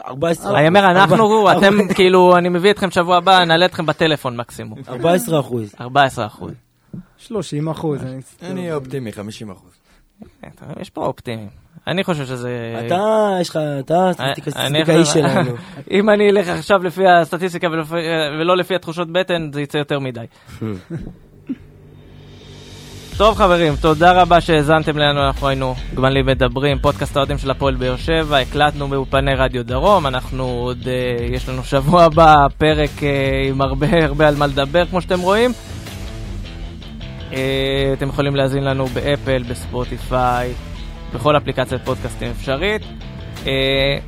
[0.06, 4.78] 14 אני אומר, אנחנו, אתם כאילו, אני מביא אתכם שבוע הבא, נעלה אתכם בטלפון מקסימום.
[4.88, 5.74] 14 אחוז.
[5.80, 6.52] 14 אחוז.
[7.18, 8.02] 30 אחוז.
[8.02, 8.20] אני-
[8.50, 9.70] אני אופטימי, 50 אחוז.
[10.80, 11.48] יש פה אופטימיים.
[11.86, 12.50] אני חושב שזה...
[12.86, 13.04] אתה,
[13.40, 15.50] יש לך, אתה סטטיסטיקאי אה, אני- סטטיסטיקאי שלנו.
[15.90, 17.68] אם אני אלך עכשיו לפי הסטטיסטיקה
[18.40, 20.24] ולא לפי התחושות בטן, זה יצא יותר מדי.
[23.20, 27.96] טוב חברים, תודה רבה שהאזנתם לנו, אנחנו היינו גמלים מדברים, פודקאסט האוהדים של הפועל באר
[27.96, 33.60] שבע, הקלטנו באולפני רדיו דרום, אנחנו עוד, אה, יש לנו שבוע הבא פרק אה, עם
[33.60, 35.52] הרבה הרבה על מה לדבר, כמו שאתם רואים.
[37.32, 40.52] אה, אתם יכולים להאזין לנו באפל, בספוטיפיי,
[41.14, 42.82] בכל אפליקציית פודקאסטים אפשרית.
[43.46, 43.98] אה,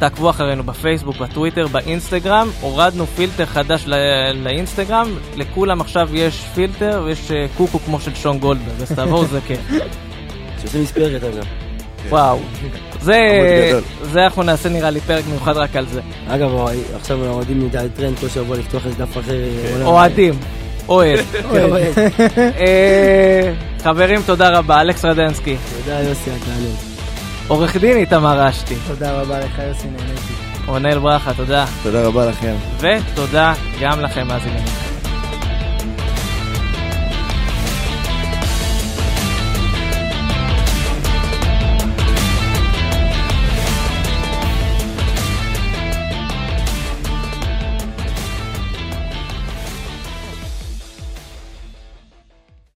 [0.00, 2.50] תעקבו אחרינו בפייסבוק, בטוויטר, באינסטגרם.
[2.60, 3.96] הורדנו פילטר חדש לא-
[4.34, 5.06] לאינסטגרם.
[5.36, 9.60] לכולם עכשיו יש פילטר ויש אה, קוקו כמו של שון גולדברג, אז תבואו, זה כיף.
[10.60, 11.44] שעושה מספרת אגב.
[12.08, 12.38] וואו.
[13.00, 13.18] זה.
[14.02, 16.00] זה אנחנו נעשה נראה לי פרק מיוחד רק על זה.
[16.28, 16.50] אגב,
[16.96, 19.34] עכשיו האוהדים נדע טרנד כל שבוע לפתוח איזה דף אחר.
[19.72, 19.86] עולם.
[19.86, 20.34] אוהדים,
[20.88, 21.18] אוהד.
[21.50, 21.98] אוהד.
[22.38, 24.80] אה, חברים, תודה רבה.
[24.80, 25.56] אלכס רדנסקי.
[25.84, 26.89] תודה יוסי, אתה.
[27.50, 28.74] עורך דין איתמר אשתי.
[28.86, 30.32] תודה רבה לך, יוסי, נהניתי.
[30.66, 31.64] רונל ברכה, תודה.
[31.82, 32.54] תודה רבה לכם.
[32.78, 34.64] ותודה גם לכם, מאזינים.